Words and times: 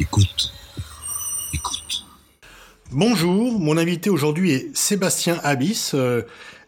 Écoute. 0.00 0.50
Écoute. 1.52 2.06
Bonjour, 2.90 3.60
mon 3.60 3.76
invité 3.76 4.08
aujourd'hui 4.08 4.52
est 4.52 4.74
Sébastien 4.74 5.38
Abyss, 5.42 5.92
euh, 5.92 6.22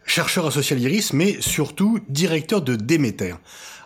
chercheur 0.05 0.45
associé 0.45 0.75
à 0.75 0.79
l'IRIS, 0.79 1.13
mais 1.13 1.41
surtout 1.41 1.97
directeur 2.09 2.61
de 2.61 2.75
Déméter. 2.75 3.33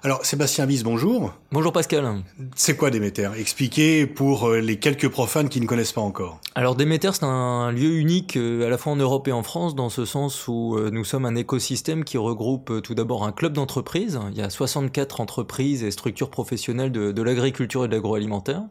Alors 0.04 0.26
Sébastien 0.26 0.66
Abyss, 0.66 0.84
bonjour. 0.84 1.34
Bonjour 1.54 1.72
Pascal. 1.72 2.24
C'est 2.58 2.76
quoi 2.76 2.90
Déméter? 2.90 3.30
Expliquez 3.38 4.06
pour 4.06 4.50
euh, 4.50 4.60
les 4.60 4.80
quelques 4.80 5.08
profanes 5.08 5.48
qui 5.48 5.62
ne 5.62 5.66
connaissent 5.66 5.94
pas 5.94 6.02
encore. 6.02 6.42
Alors 6.54 6.76
Déméter, 6.76 7.12
c'est 7.14 7.24
un 7.24 7.72
lieu 7.72 7.94
unique 7.94 8.36
euh, 8.36 8.68
à 8.68 8.70
la 8.70 8.78
fois 8.78 8.92
en 8.92 8.98
Europe 8.98 9.30
et 9.30 9.32
en 9.32 9.44
France, 9.44 9.76
dans 9.76 9.90
ce 9.90 10.04
sens 10.04 10.50
où 10.50 10.78
nous 10.92 11.06
sommes 11.06 11.24
un 11.24 11.36
écosystème 11.36 12.04
qui 12.04 12.18
regroupe 12.18 12.82
tout 12.82 12.96
d'abord 12.96 13.24
un 13.24 13.32
club 13.32 13.54
d'entreprises. 13.54 14.20
Il 14.30 14.38
y 14.38 14.42
a 14.42 14.50
64 14.50 15.22
entreprises 15.22 15.86
et 15.86 15.92
structures 15.92 16.32
professionnelles 16.32 16.92
de, 16.92 17.14
de 17.14 17.22
l'agriculture 17.22 17.86
et 17.86 17.88
de 17.88 17.94
l'agroalimentaire. 17.94 18.64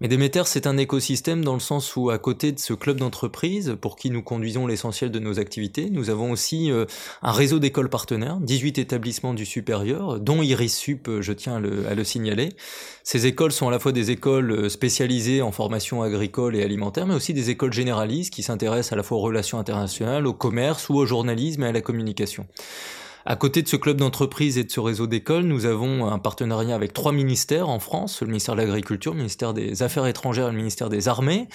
Mais 0.00 0.06
Demeter, 0.06 0.46
c'est 0.46 0.68
un 0.68 0.76
écosystème 0.76 1.44
dans 1.44 1.54
le 1.54 1.60
sens 1.60 1.96
où, 1.96 2.10
à 2.10 2.18
côté 2.18 2.52
de 2.52 2.60
ce 2.60 2.72
club 2.72 2.98
d'entreprise, 2.98 3.76
pour 3.80 3.96
qui 3.96 4.10
nous 4.10 4.22
conduisons 4.22 4.68
l'essentiel 4.68 5.10
de 5.10 5.18
nos 5.18 5.40
activités, 5.40 5.90
nous 5.90 6.08
avons 6.08 6.30
aussi 6.30 6.70
euh, 6.70 6.84
un 7.20 7.32
réseau 7.32 7.58
d'écoles 7.58 7.88
partenaires, 7.88 8.38
18 8.40 8.78
établissements 8.78 9.34
du 9.34 9.44
supérieur, 9.44 10.20
dont 10.20 10.40
Iris 10.40 10.76
Sup, 10.76 11.08
euh, 11.08 11.20
je 11.20 11.32
tiens 11.32 11.56
à 11.56 11.58
le, 11.58 11.88
à 11.88 11.96
le, 11.96 12.04
signaler. 12.04 12.50
Ces 13.02 13.26
écoles 13.26 13.50
sont 13.50 13.66
à 13.66 13.72
la 13.72 13.80
fois 13.80 13.90
des 13.90 14.12
écoles 14.12 14.52
euh, 14.52 14.68
spécialisées 14.68 15.42
en 15.42 15.50
formation 15.50 16.00
agricole 16.00 16.54
et 16.54 16.62
alimentaire, 16.62 17.04
mais 17.04 17.14
aussi 17.14 17.34
des 17.34 17.50
écoles 17.50 17.72
généralistes 17.72 18.32
qui 18.32 18.44
s'intéressent 18.44 18.92
à 18.92 18.96
la 18.96 19.02
fois 19.02 19.18
aux 19.18 19.22
relations 19.22 19.58
internationales, 19.58 20.28
au 20.28 20.32
commerce 20.32 20.88
ou 20.90 20.94
au 20.94 21.06
journalisme 21.06 21.64
et 21.64 21.66
à 21.66 21.72
la 21.72 21.80
communication. 21.80 22.46
À 23.26 23.36
côté 23.36 23.62
de 23.62 23.68
ce 23.68 23.76
club 23.76 23.98
d'entreprise 23.98 24.58
et 24.58 24.64
de 24.64 24.70
ce 24.70 24.80
réseau 24.80 25.06
d'écoles, 25.06 25.44
nous 25.44 25.66
avons 25.66 26.06
un 26.06 26.18
partenariat 26.18 26.74
avec 26.74 26.92
trois 26.92 27.12
ministères 27.12 27.68
en 27.68 27.78
France, 27.78 28.20
le 28.22 28.28
ministère 28.28 28.54
de 28.54 28.62
l'Agriculture, 28.62 29.12
le 29.12 29.18
ministère 29.18 29.54
des 29.54 29.82
Affaires 29.82 30.06
étrangères 30.06 30.48
et 30.48 30.52
le 30.52 30.56
ministère 30.56 30.88
des 30.88 31.08
Armées. 31.08 31.48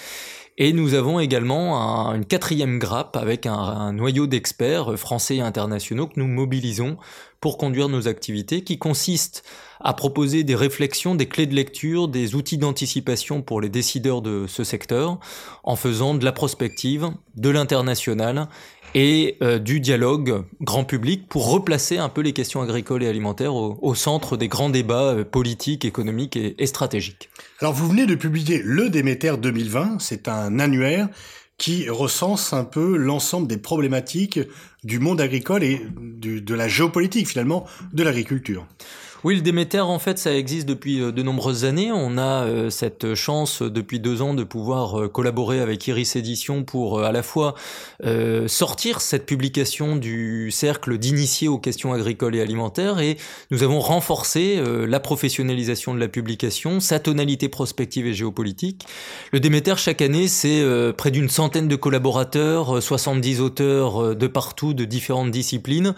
Et 0.56 0.72
nous 0.72 0.94
avons 0.94 1.18
également 1.18 2.08
un, 2.10 2.14
une 2.14 2.26
quatrième 2.26 2.78
grappe 2.78 3.16
avec 3.16 3.44
un 3.46 3.92
noyau 3.92 4.28
d'experts 4.28 4.96
français 4.96 5.36
et 5.36 5.40
internationaux 5.40 6.06
que 6.06 6.20
nous 6.20 6.28
mobilisons 6.28 6.96
pour 7.44 7.58
conduire 7.58 7.90
nos 7.90 8.08
activités, 8.08 8.62
qui 8.62 8.78
consistent 8.78 9.42
à 9.80 9.92
proposer 9.92 10.44
des 10.44 10.54
réflexions, 10.54 11.14
des 11.14 11.28
clés 11.28 11.44
de 11.44 11.54
lecture, 11.54 12.08
des 12.08 12.34
outils 12.34 12.56
d'anticipation 12.56 13.42
pour 13.42 13.60
les 13.60 13.68
décideurs 13.68 14.22
de 14.22 14.46
ce 14.48 14.64
secteur, 14.64 15.18
en 15.62 15.76
faisant 15.76 16.14
de 16.14 16.24
la 16.24 16.32
prospective, 16.32 17.10
de 17.36 17.50
l'international 17.50 18.48
et 18.94 19.36
euh, 19.42 19.58
du 19.58 19.80
dialogue 19.80 20.44
grand 20.60 20.84
public 20.84 21.28
pour 21.28 21.50
replacer 21.50 21.98
un 21.98 22.08
peu 22.08 22.20
les 22.20 22.32
questions 22.32 22.62
agricoles 22.62 23.02
et 23.02 23.08
alimentaires 23.08 23.54
au, 23.54 23.78
au 23.82 23.94
centre 23.94 24.36
des 24.36 24.48
grands 24.48 24.70
débats 24.70 25.14
euh, 25.14 25.24
politiques, 25.24 25.84
économiques 25.84 26.36
et, 26.36 26.54
et, 26.62 26.66
stratégiques. 26.66 27.28
Alors 27.60 27.72
vous 27.72 27.88
venez 27.88 28.06
de 28.06 28.14
publier 28.14 28.60
le 28.64 28.88
Déméter 28.90 29.36
2020, 29.36 29.98
c'est 30.00 30.28
un 30.28 30.58
annuaire 30.60 31.08
qui 31.58 31.88
recense 31.88 32.52
un 32.52 32.64
peu 32.64 32.96
l'ensemble 32.96 33.46
des 33.46 33.58
problématiques 33.58 34.40
du 34.82 34.98
monde 34.98 35.20
agricole 35.20 35.62
et 35.62 35.80
du, 36.00 36.40
de 36.40 36.54
la 36.54 36.68
géopolitique 36.68 37.28
finalement 37.28 37.64
de 37.92 38.02
l'agriculture. 38.02 38.66
Oui, 39.24 39.36
le 39.36 39.40
Déméter, 39.40 39.80
en 39.80 39.98
fait, 39.98 40.18
ça 40.18 40.36
existe 40.36 40.66
depuis 40.66 40.98
de 40.98 41.22
nombreuses 41.22 41.64
années. 41.64 41.90
On 41.90 42.18
a 42.18 42.44
euh, 42.44 42.68
cette 42.68 43.14
chance 43.14 43.62
depuis 43.62 43.98
deux 43.98 44.20
ans 44.20 44.34
de 44.34 44.44
pouvoir 44.44 45.00
euh, 45.00 45.08
collaborer 45.08 45.60
avec 45.60 45.86
Iris 45.86 46.14
Édition 46.14 46.62
pour 46.62 46.98
euh, 46.98 47.04
à 47.04 47.10
la 47.10 47.22
fois 47.22 47.54
euh, 48.04 48.48
sortir 48.48 49.00
cette 49.00 49.24
publication 49.24 49.96
du 49.96 50.50
cercle 50.50 50.98
d'initiés 50.98 51.48
aux 51.48 51.58
questions 51.58 51.94
agricoles 51.94 52.34
et 52.36 52.42
alimentaires 52.42 53.00
et 53.00 53.16
nous 53.50 53.62
avons 53.62 53.80
renforcé 53.80 54.56
euh, 54.58 54.86
la 54.86 55.00
professionnalisation 55.00 55.94
de 55.94 56.00
la 56.00 56.08
publication, 56.08 56.80
sa 56.80 56.98
tonalité 56.98 57.48
prospective 57.48 58.06
et 58.06 58.12
géopolitique. 58.12 58.84
Le 59.32 59.40
Déméter, 59.40 59.76
chaque 59.78 60.02
année, 60.02 60.28
c'est 60.28 60.60
euh, 60.60 60.92
près 60.92 61.10
d'une 61.10 61.30
centaine 61.30 61.66
de 61.66 61.76
collaborateurs, 61.76 62.82
70 62.82 63.40
auteurs 63.40 64.14
de 64.14 64.26
partout, 64.26 64.74
de 64.74 64.84
différentes 64.84 65.30
disciplines, 65.30 65.94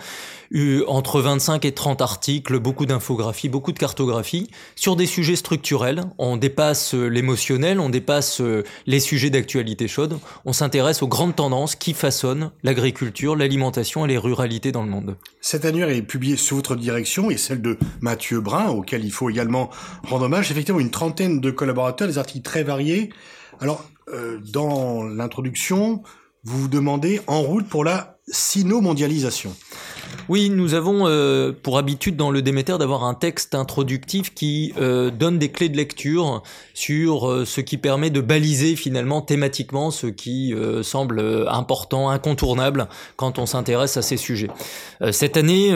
entre 0.86 1.20
25 1.20 1.64
et 1.64 1.72
30 1.72 2.02
articles, 2.02 2.58
beaucoup 2.58 2.86
d'infos 2.86 3.16
beaucoup 3.48 3.72
de 3.72 3.78
cartographie 3.78 4.50
sur 4.74 4.96
des 4.96 5.06
sujets 5.06 5.36
structurels. 5.36 6.04
On 6.18 6.36
dépasse 6.36 6.94
l'émotionnel, 6.94 7.80
on 7.80 7.88
dépasse 7.88 8.42
les 8.86 9.00
sujets 9.00 9.30
d'actualité 9.30 9.88
chaude. 9.88 10.18
On 10.44 10.52
s'intéresse 10.52 11.02
aux 11.02 11.08
grandes 11.08 11.36
tendances 11.36 11.74
qui 11.74 11.94
façonnent 11.94 12.50
l'agriculture, 12.62 13.36
l'alimentation 13.36 14.04
et 14.04 14.08
les 14.08 14.18
ruralités 14.18 14.72
dans 14.72 14.82
le 14.82 14.90
monde. 14.90 15.16
Cet 15.40 15.64
annuaire 15.64 15.88
est 15.88 16.02
publié 16.02 16.36
sous 16.36 16.56
votre 16.56 16.76
direction 16.76 17.30
et 17.30 17.36
celle 17.36 17.62
de 17.62 17.78
Mathieu 18.00 18.40
Brun, 18.40 18.68
auquel 18.68 19.04
il 19.04 19.12
faut 19.12 19.30
également 19.30 19.70
rendre 20.04 20.24
hommage. 20.24 20.50
Effectivement, 20.50 20.80
une 20.80 20.90
trentaine 20.90 21.40
de 21.40 21.50
collaborateurs, 21.50 22.08
des 22.08 22.18
articles 22.18 22.44
très 22.44 22.62
variés. 22.62 23.10
Alors, 23.60 23.84
euh, 24.12 24.38
dans 24.52 25.04
l'introduction, 25.04 26.02
vous 26.44 26.62
vous 26.62 26.68
demandez 26.68 27.20
en 27.26 27.42
route 27.42 27.68
pour 27.68 27.84
la 27.84 28.15
sino-mondialisation. 28.28 29.54
Oui, 30.28 30.50
nous 30.50 30.74
avons 30.74 31.06
euh, 31.06 31.52
pour 31.52 31.78
habitude 31.78 32.16
dans 32.16 32.32
le 32.32 32.42
Déméter 32.42 32.76
d'avoir 32.78 33.04
un 33.04 33.14
texte 33.14 33.54
introductif 33.54 34.34
qui 34.34 34.72
euh, 34.76 35.10
donne 35.10 35.38
des 35.38 35.50
clés 35.50 35.68
de 35.68 35.76
lecture 35.76 36.42
sur 36.74 37.30
euh, 37.30 37.44
ce 37.44 37.60
qui 37.60 37.76
permet 37.76 38.10
de 38.10 38.20
baliser 38.20 38.74
finalement 38.74 39.22
thématiquement 39.22 39.92
ce 39.92 40.08
qui 40.08 40.52
euh, 40.52 40.82
semble 40.82 41.46
important, 41.48 42.10
incontournable 42.10 42.88
quand 43.16 43.38
on 43.38 43.46
s'intéresse 43.46 43.96
à 43.96 44.02
ces 44.02 44.16
sujets. 44.16 44.50
Euh, 45.02 45.12
cette 45.12 45.36
année, 45.36 45.70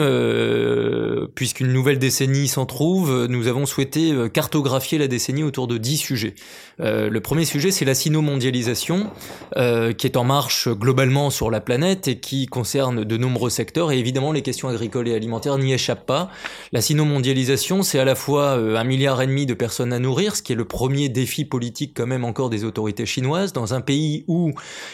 puisqu'une 1.35 1.71
nouvelle 1.71 1.99
décennie 1.99 2.47
s'en 2.47 2.65
trouve, 2.65 3.27
nous 3.27 3.47
avons 3.47 3.65
souhaité 3.65 4.13
cartographier 4.33 4.97
la 4.97 5.07
décennie 5.07 5.43
autour 5.43 5.67
de 5.67 5.77
dix 5.77 5.97
sujets. 5.97 6.35
le 6.79 7.19
premier 7.19 7.45
sujet, 7.45 7.71
c'est 7.71 7.85
la 7.85 7.95
sino-mondialisation, 7.95 9.09
qui 9.55 10.07
est 10.07 10.17
en 10.17 10.23
marche 10.23 10.69
globalement 10.69 11.29
sur 11.29 11.51
la 11.51 11.61
planète 11.61 12.07
et 12.07 12.19
qui 12.19 12.45
concerne 12.45 13.03
de 13.03 13.17
nombreux 13.17 13.49
secteurs 13.49 13.91
et 13.91 13.99
évidemment 13.99 14.31
les 14.31 14.41
questions 14.41 14.69
agricoles 14.69 15.07
et 15.07 15.15
alimentaires 15.15 15.57
n'y 15.57 15.73
échappent 15.73 16.05
pas. 16.05 16.29
La 16.71 16.81
sino-mondialisation, 16.81 17.83
c'est 17.83 17.99
à 17.99 18.05
la 18.05 18.15
fois 18.15 18.57
euh, 18.57 18.77
un 18.77 18.83
milliard 18.83 19.21
et 19.21 19.27
demi 19.27 19.45
de 19.45 19.53
personnes 19.53 19.93
à 19.93 19.99
nourrir, 19.99 20.35
ce 20.35 20.41
qui 20.41 20.53
est 20.53 20.55
le 20.55 20.65
premier 20.65 21.09
défi 21.09 21.45
politique 21.45 21.93
quand 21.95 22.07
même 22.07 22.25
encore 22.25 22.49
des 22.49 22.63
autorités 22.63 23.05
chinoises, 23.05 23.53
dans 23.53 23.73
un 23.73 23.81
pays 23.81 24.23
où 24.27 24.51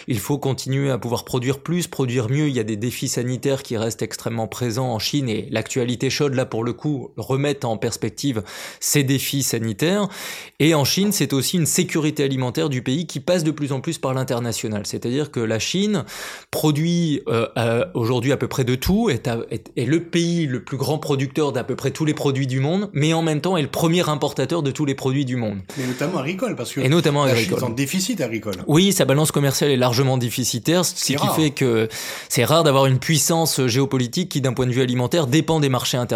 il 0.08 0.20
faut 0.20 0.38
continuer 0.38 0.92
à 0.92 0.98
pouvoir 0.98 1.26
produire 1.26 1.60
plus, 1.60 1.88
produire 1.88 2.30
mieux, 2.30 2.48
il 2.48 2.56
y 2.56 2.60
a 2.60 2.64
des 2.64 2.78
défis 2.78 3.08
sanitaires 3.08 3.64
qui 3.64 3.78
restent 3.78 4.02
extrêmement 4.02 4.48
présents 4.48 4.92
en 4.92 5.00
Chine 5.00 5.30
et 5.30 5.48
l'actualité 5.52 6.10
chaude 6.28 6.36
là 6.36 6.46
pour 6.46 6.64
le 6.64 6.74
coup 6.74 7.12
remet 7.18 7.66
en 7.66 7.78
perspective 7.78 8.44
ces 8.80 9.04
défis 9.04 9.44
sanitaires. 9.44 10.08
Et 10.60 10.76
en 10.76 10.84
Chine, 10.84 11.12
c'est 11.12 11.34
aussi 11.34 11.58
une 11.58 11.66
sécurité 11.66 12.24
alimentaire 12.24 12.70
du 12.70 12.82
pays 12.82 13.08
qui 13.08 13.20
passe 13.20 13.44
de 13.44 13.52
plus 13.52 13.72
en 13.72 13.82
plus 13.82 13.98
par 13.98 14.14
l'international. 14.14 14.86
C'est-à-dire 14.86 15.32
que 15.32 15.40
la 15.40 15.60
Chine 15.60 16.04
produit 16.52 17.22
euh, 17.28 17.48
euh, 17.58 17.86
aujourd'hui 17.94 18.32
à 18.32 18.38
peu 18.38 18.48
près 18.48 18.64
de 18.64 18.76
tout, 18.76 19.10
est, 19.10 19.28
à, 19.28 19.40
est, 19.52 19.72
est, 19.78 19.86
le 19.86 20.04
pays 20.04 20.48
le 20.48 20.64
plus 20.64 20.78
grand 20.78 20.98
producteur 20.98 21.52
d'à 21.52 21.64
peu 21.64 21.76
près 21.76 21.92
tous 21.92 22.06
les 22.06 22.14
produits 22.14 22.48
du 22.48 22.60
monde, 22.60 22.90
mais 22.94 23.14
en 23.14 23.22
même 23.22 23.42
temps 23.42 23.58
est 23.58 23.62
le 23.62 23.68
premier 23.68 24.08
importateur 24.10 24.64
de 24.64 24.72
tous 24.72 24.86
les 24.86 24.96
produits 24.96 25.26
du 25.26 25.36
monde. 25.36 25.60
Mais 25.78 25.88
notamment 25.88 26.20
agricole, 26.20 26.56
parce 26.56 26.74
que 26.74 26.82
et 26.82 26.90
notamment 26.90 27.26
la 27.26 27.32
agricole. 27.32 27.60
Chine 27.60 27.68
est 27.68 27.72
en 27.72 27.74
déficit 27.74 28.22
agricole. 28.22 28.56
Oui, 28.68 28.92
sa 28.92 29.06
balance 29.06 29.32
commerciale 29.32 29.72
est 29.72 29.78
largement 29.78 30.18
déficitaire, 30.18 30.86
ce 30.86 30.94
qui 31.06 31.16
rare. 31.16 31.36
fait 31.36 31.52
que 31.52 31.88
c'est 32.30 32.44
rare 32.44 32.64
d'avoir 32.64 32.86
une 32.88 33.00
puissance 33.00 33.66
géopolitique 33.68 34.30
qui, 34.30 34.42
d'un 34.42 34.54
point 34.54 34.66
de 34.66 34.72
vue 34.72 34.82
alimentaire, 34.82 35.28
dépend 35.28 35.60
des 35.60 35.70
marchés 35.70 35.98
internationaux. 35.98 36.07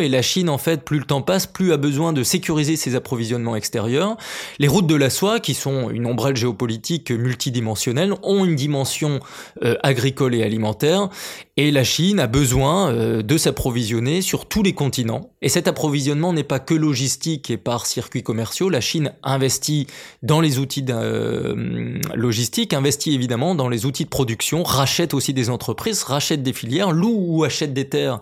Et 0.00 0.08
la 0.08 0.22
Chine, 0.22 0.48
en 0.48 0.58
fait, 0.58 0.82
plus 0.84 0.98
le 0.98 1.04
temps 1.04 1.22
passe, 1.22 1.46
plus 1.46 1.72
a 1.72 1.76
besoin 1.76 2.12
de 2.12 2.22
sécuriser 2.22 2.76
ses 2.76 2.94
approvisionnements 2.94 3.56
extérieurs. 3.56 4.16
Les 4.58 4.68
routes 4.68 4.86
de 4.86 4.94
la 4.94 5.10
soie, 5.10 5.40
qui 5.40 5.54
sont 5.54 5.90
une 5.90 6.06
ombrelle 6.06 6.36
géopolitique 6.36 7.10
multidimensionnelle, 7.10 8.14
ont 8.22 8.44
une 8.44 8.56
dimension 8.56 9.20
euh, 9.62 9.76
agricole 9.82 10.34
et 10.34 10.42
alimentaire. 10.42 11.08
Et 11.56 11.70
la 11.70 11.84
Chine 11.84 12.20
a 12.20 12.26
besoin 12.26 12.90
euh, 12.90 13.22
de 13.22 13.38
s'approvisionner 13.38 14.20
sur 14.20 14.46
tous 14.46 14.62
les 14.62 14.74
continents. 14.74 15.30
Et 15.40 15.48
cet 15.48 15.68
approvisionnement 15.68 16.32
n'est 16.32 16.44
pas 16.44 16.58
que 16.58 16.74
logistique 16.74 17.50
et 17.50 17.56
par 17.56 17.86
circuits 17.86 18.22
commerciaux. 18.22 18.68
La 18.68 18.80
Chine 18.82 19.12
investit 19.22 19.86
dans 20.22 20.40
les 20.40 20.58
outils 20.58 20.84
euh, 20.90 21.98
logistiques, 22.14 22.74
investit 22.74 23.14
évidemment 23.14 23.54
dans 23.54 23.68
les 23.68 23.86
outils 23.86 24.04
de 24.04 24.10
production, 24.10 24.62
rachète 24.62 25.14
aussi 25.14 25.32
des 25.32 25.48
entreprises, 25.48 26.02
rachète 26.02 26.42
des 26.42 26.52
filières, 26.52 26.92
loue 26.92 27.16
ou 27.16 27.44
achète 27.44 27.72
des 27.72 27.88
terres 27.88 28.20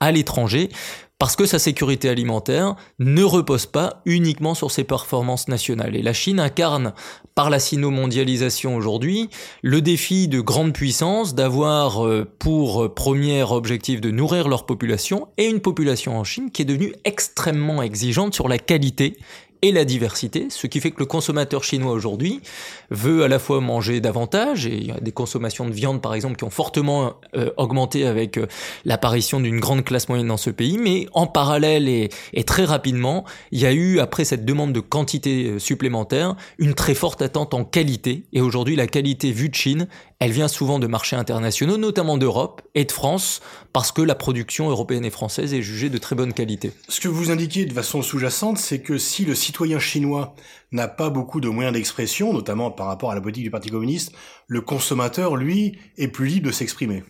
à 0.00 0.12
l'étranger 0.12 0.68
parce 1.18 1.34
que 1.34 1.46
sa 1.46 1.58
sécurité 1.58 2.10
alimentaire 2.10 2.76
ne 2.98 3.22
repose 3.22 3.64
pas 3.64 4.02
uniquement 4.04 4.54
sur 4.54 4.70
ses 4.70 4.84
performances 4.84 5.48
nationales. 5.48 5.96
Et 5.96 6.02
la 6.02 6.12
Chine 6.12 6.38
incarne, 6.38 6.92
par 7.34 7.48
la 7.48 7.58
sino-mondialisation 7.58 8.76
aujourd'hui, 8.76 9.30
le 9.62 9.80
défi 9.80 10.28
de 10.28 10.40
grande 10.40 10.74
puissance 10.74 11.34
d'avoir 11.34 12.06
pour 12.38 12.94
premier 12.94 13.42
objectif 13.42 14.00
de 14.00 14.10
nourrir 14.10 14.48
leur 14.48 14.66
population 14.66 15.28
et 15.38 15.46
une 15.46 15.60
population 15.60 16.18
en 16.18 16.24
Chine 16.24 16.50
qui 16.50 16.62
est 16.62 16.66
devenue 16.66 16.94
extrêmement 17.04 17.82
exigeante 17.82 18.34
sur 18.34 18.48
la 18.48 18.58
qualité 18.58 19.16
et 19.66 19.72
la 19.72 19.84
diversité, 19.84 20.46
ce 20.48 20.68
qui 20.68 20.80
fait 20.80 20.92
que 20.92 21.00
le 21.00 21.06
consommateur 21.06 21.64
chinois 21.64 21.90
aujourd'hui 21.90 22.40
veut 22.90 23.24
à 23.24 23.28
la 23.28 23.40
fois 23.40 23.60
manger 23.60 24.00
davantage, 24.00 24.66
et 24.66 24.76
il 24.76 24.86
y 24.86 24.92
a 24.92 25.00
des 25.00 25.10
consommations 25.10 25.66
de 25.66 25.72
viande 25.72 26.00
par 26.00 26.14
exemple 26.14 26.36
qui 26.36 26.44
ont 26.44 26.50
fortement 26.50 27.14
euh, 27.34 27.50
augmenté 27.56 28.06
avec 28.06 28.38
euh, 28.38 28.46
l'apparition 28.84 29.40
d'une 29.40 29.58
grande 29.58 29.84
classe 29.84 30.08
moyenne 30.08 30.28
dans 30.28 30.36
ce 30.36 30.50
pays, 30.50 30.78
mais 30.78 31.08
en 31.12 31.26
parallèle 31.26 31.88
et, 31.88 32.10
et, 32.32 32.44
très 32.44 32.64
rapidement, 32.64 33.24
il 33.50 33.60
y 33.60 33.66
a 33.66 33.72
eu, 33.72 33.98
après 33.98 34.24
cette 34.24 34.44
demande 34.44 34.72
de 34.72 34.80
quantité 34.80 35.46
euh, 35.46 35.58
supplémentaire, 35.58 36.36
une 36.58 36.74
très 36.74 36.94
forte 36.94 37.20
attente 37.20 37.52
en 37.52 37.64
qualité, 37.64 38.26
et 38.32 38.40
aujourd'hui 38.40 38.76
la 38.76 38.86
qualité 38.86 39.32
vue 39.32 39.48
de 39.48 39.54
Chine, 39.56 39.88
elle 40.18 40.30
vient 40.30 40.48
souvent 40.48 40.78
de 40.78 40.86
marchés 40.86 41.16
internationaux, 41.16 41.76
notamment 41.76 42.16
d'Europe 42.16 42.62
et 42.74 42.84
de 42.84 42.92
France, 42.92 43.40
parce 43.72 43.92
que 43.92 44.00
la 44.00 44.14
production 44.14 44.70
européenne 44.70 45.04
et 45.04 45.10
française 45.10 45.52
est 45.52 45.60
jugée 45.60 45.90
de 45.90 45.98
très 45.98 46.16
bonne 46.16 46.32
qualité. 46.32 46.72
Ce 46.88 47.00
que 47.00 47.08
vous 47.08 47.30
indiquez 47.30 47.66
de 47.66 47.72
façon 47.74 48.00
sous-jacente, 48.00 48.56
c'est 48.56 48.80
que 48.80 48.96
si 48.96 49.26
le 49.26 49.34
citoyen 49.34 49.78
chinois 49.78 50.34
n'a 50.72 50.88
pas 50.88 51.10
beaucoup 51.10 51.40
de 51.40 51.48
moyens 51.48 51.74
d'expression, 51.74 52.32
notamment 52.32 52.70
par 52.70 52.86
rapport 52.86 53.10
à 53.10 53.14
la 53.14 53.20
politique 53.20 53.44
du 53.44 53.50
Parti 53.50 53.70
communiste, 53.70 54.12
le 54.48 54.60
consommateur, 54.60 55.36
lui, 55.36 55.78
est 55.98 56.08
plus 56.08 56.26
libre 56.26 56.46
de 56.46 56.52
s'exprimer. 56.52 57.02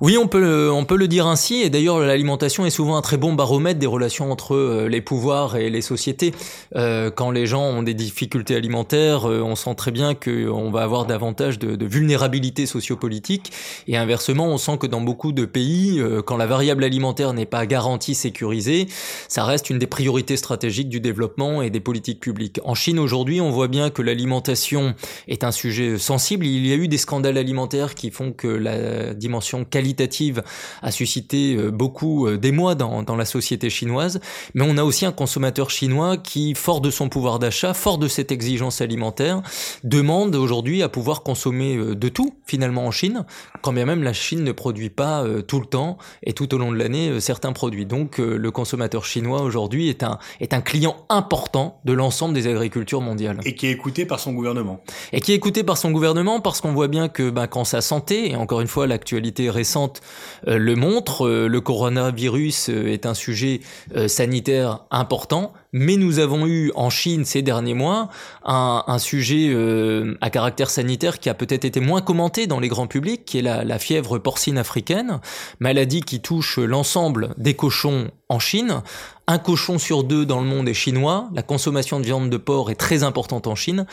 Oui, 0.00 0.18
on 0.18 0.28
peut, 0.28 0.40
le, 0.40 0.70
on 0.70 0.84
peut 0.84 0.96
le 0.96 1.08
dire 1.08 1.26
ainsi, 1.26 1.62
et 1.62 1.70
d'ailleurs 1.70 2.00
l'alimentation 2.00 2.66
est 2.66 2.70
souvent 2.70 2.96
un 2.96 3.02
très 3.02 3.16
bon 3.16 3.32
baromètre 3.32 3.80
des 3.80 3.86
relations 3.86 4.30
entre 4.30 4.54
euh, 4.54 4.88
les 4.88 5.00
pouvoirs 5.00 5.56
et 5.56 5.70
les 5.70 5.80
sociétés. 5.80 6.34
Euh, 6.74 7.10
quand 7.10 7.30
les 7.30 7.46
gens 7.46 7.62
ont 7.62 7.82
des 7.82 7.94
difficultés 7.94 8.54
alimentaires, 8.54 9.28
euh, 9.28 9.40
on 9.40 9.56
sent 9.56 9.74
très 9.74 9.90
bien 9.90 10.14
qu'on 10.14 10.70
va 10.70 10.82
avoir 10.82 11.06
davantage 11.06 11.58
de, 11.58 11.76
de, 11.76 11.86
vulnérabilité 11.86 12.45
sociopolitique, 12.66 13.52
et 13.88 13.96
inversement, 13.96 14.46
on 14.46 14.58
sent 14.58 14.78
que 14.78 14.86
dans 14.86 15.00
beaucoup 15.00 15.32
de 15.32 15.44
pays, 15.44 15.98
euh, 15.98 16.22
quand 16.22 16.36
la 16.36 16.46
variable 16.46 16.84
alimentaire 16.84 17.32
n'est 17.32 17.46
pas 17.46 17.66
garantie, 17.66 18.14
sécurisée, 18.14 18.86
ça 19.28 19.44
reste 19.44 19.70
une 19.70 19.78
des 19.78 19.86
priorités 19.86 20.36
stratégiques 20.36 20.88
du 20.88 21.00
développement 21.00 21.62
et 21.62 21.70
des 21.70 21.80
politiques 21.80 22.20
publiques. 22.20 22.60
En 22.64 22.74
Chine, 22.74 22.98
aujourd'hui, 22.98 23.40
on 23.40 23.50
voit 23.50 23.68
bien 23.68 23.90
que 23.90 24.02
l'alimentation 24.02 24.94
est 25.28 25.44
un 25.44 25.50
sujet 25.50 25.98
sensible. 25.98 26.46
Il 26.46 26.66
y 26.66 26.72
a 26.72 26.76
eu 26.76 26.88
des 26.88 26.98
scandales 26.98 27.38
alimentaires 27.38 27.94
qui 27.94 28.10
font 28.10 28.32
que 28.32 28.48
la 28.48 29.14
dimension 29.14 29.64
qualitative 29.64 30.42
a 30.82 30.90
suscité 30.90 31.56
euh, 31.56 31.70
beaucoup 31.70 32.26
euh, 32.26 32.36
d'émoi 32.38 32.74
dans, 32.74 33.02
dans 33.02 33.16
la 33.16 33.24
société 33.24 33.70
chinoise. 33.70 34.20
Mais 34.54 34.64
on 34.66 34.78
a 34.78 34.84
aussi 34.84 35.04
un 35.04 35.12
consommateur 35.12 35.70
chinois 35.70 36.16
qui, 36.16 36.54
fort 36.54 36.80
de 36.80 36.90
son 36.90 37.08
pouvoir 37.08 37.38
d'achat, 37.38 37.74
fort 37.74 37.98
de 37.98 38.08
cette 38.08 38.32
exigence 38.32 38.80
alimentaire, 38.80 39.42
demande 39.84 40.34
aujourd'hui 40.36 40.82
à 40.82 40.88
pouvoir 40.88 41.22
consommer 41.22 41.76
de 41.76 42.08
tout, 42.08 42.34
finalement, 42.46 42.86
en 42.86 42.90
Chine, 42.90 43.24
quand 43.62 43.72
bien 43.72 43.84
même 43.84 44.02
la 44.02 44.12
Chine 44.12 44.44
ne 44.44 44.52
produit 44.52 44.90
pas 44.90 45.24
tout 45.46 45.60
le 45.60 45.66
temps 45.66 45.98
et 46.22 46.32
tout 46.32 46.54
au 46.54 46.58
long 46.58 46.70
de 46.70 46.76
l'année 46.76 47.20
certains 47.20 47.52
produits. 47.52 47.86
Donc 47.86 48.18
le 48.18 48.50
consommateur 48.50 49.04
chinois 49.04 49.42
aujourd'hui 49.42 49.88
est 49.88 50.02
un, 50.02 50.18
est 50.40 50.54
un 50.54 50.60
client 50.60 50.96
important 51.08 51.80
de 51.84 51.92
l'ensemble 51.92 52.34
des 52.34 52.46
agricultures 52.46 53.00
mondiales. 53.00 53.40
Et 53.44 53.54
qui 53.54 53.66
est 53.66 53.72
écouté 53.72 54.06
par 54.06 54.20
son 54.20 54.32
gouvernement. 54.32 54.80
Et 55.12 55.20
qui 55.20 55.32
est 55.32 55.34
écouté 55.34 55.64
par 55.64 55.76
son 55.76 55.90
gouvernement 55.90 56.40
parce 56.40 56.60
qu'on 56.60 56.72
voit 56.72 56.88
bien 56.88 57.08
que 57.08 57.30
bah, 57.30 57.46
quand 57.46 57.64
sa 57.64 57.80
santé, 57.80 58.30
et 58.30 58.36
encore 58.36 58.60
une 58.60 58.68
fois 58.68 58.86
l'actualité 58.86 59.50
récente 59.50 60.00
euh, 60.46 60.58
le 60.58 60.76
montre, 60.76 61.26
euh, 61.26 61.48
le 61.48 61.60
coronavirus 61.60 62.70
euh, 62.70 62.92
est 62.92 63.06
un 63.06 63.14
sujet 63.14 63.60
euh, 63.96 64.08
sanitaire 64.08 64.84
important, 64.90 65.52
mais 65.78 65.96
nous 65.96 66.20
avons 66.20 66.46
eu 66.46 66.72
en 66.74 66.88
Chine 66.88 67.26
ces 67.26 67.42
derniers 67.42 67.74
mois 67.74 68.08
un, 68.44 68.98
sujet 68.98 69.50
euh, 69.50 70.16
à 70.22 70.30
caractère 70.30 70.70
sanitaire 70.70 71.18
qui 71.20 71.28
a 71.28 71.34
peut-être 71.34 71.66
été 71.66 71.80
moins 71.80 72.00
commenté 72.00 72.46
dans 72.46 72.60
les 72.60 72.68
grands 72.68 72.86
publics, 72.86 73.26
qui 73.26 73.38
est 73.38 73.42
la, 73.42 73.62
la 73.62 73.78
fièvre 73.78 74.18
porcine 74.18 74.56
africaine, 74.56 75.20
maladie 75.60 76.00
qui 76.00 76.20
touche 76.20 76.58
l'ensemble 76.58 77.34
des 77.36 77.54
cochons 77.54 78.10
en 78.30 78.38
Chine. 78.38 78.82
Un 79.28 79.38
cochon 79.38 79.80
sur 79.80 80.04
deux 80.04 80.24
dans 80.24 80.38
le 80.38 80.46
monde 80.46 80.68
est 80.68 80.74
chinois. 80.74 81.28
La 81.34 81.42
consommation 81.42 81.98
de 81.98 82.04
viande 82.04 82.30
de 82.30 82.36
porc 82.36 82.70
est 82.70 82.76
très 82.76 83.02
importante 83.02 83.48
en 83.48 83.56
Chine. 83.56 83.84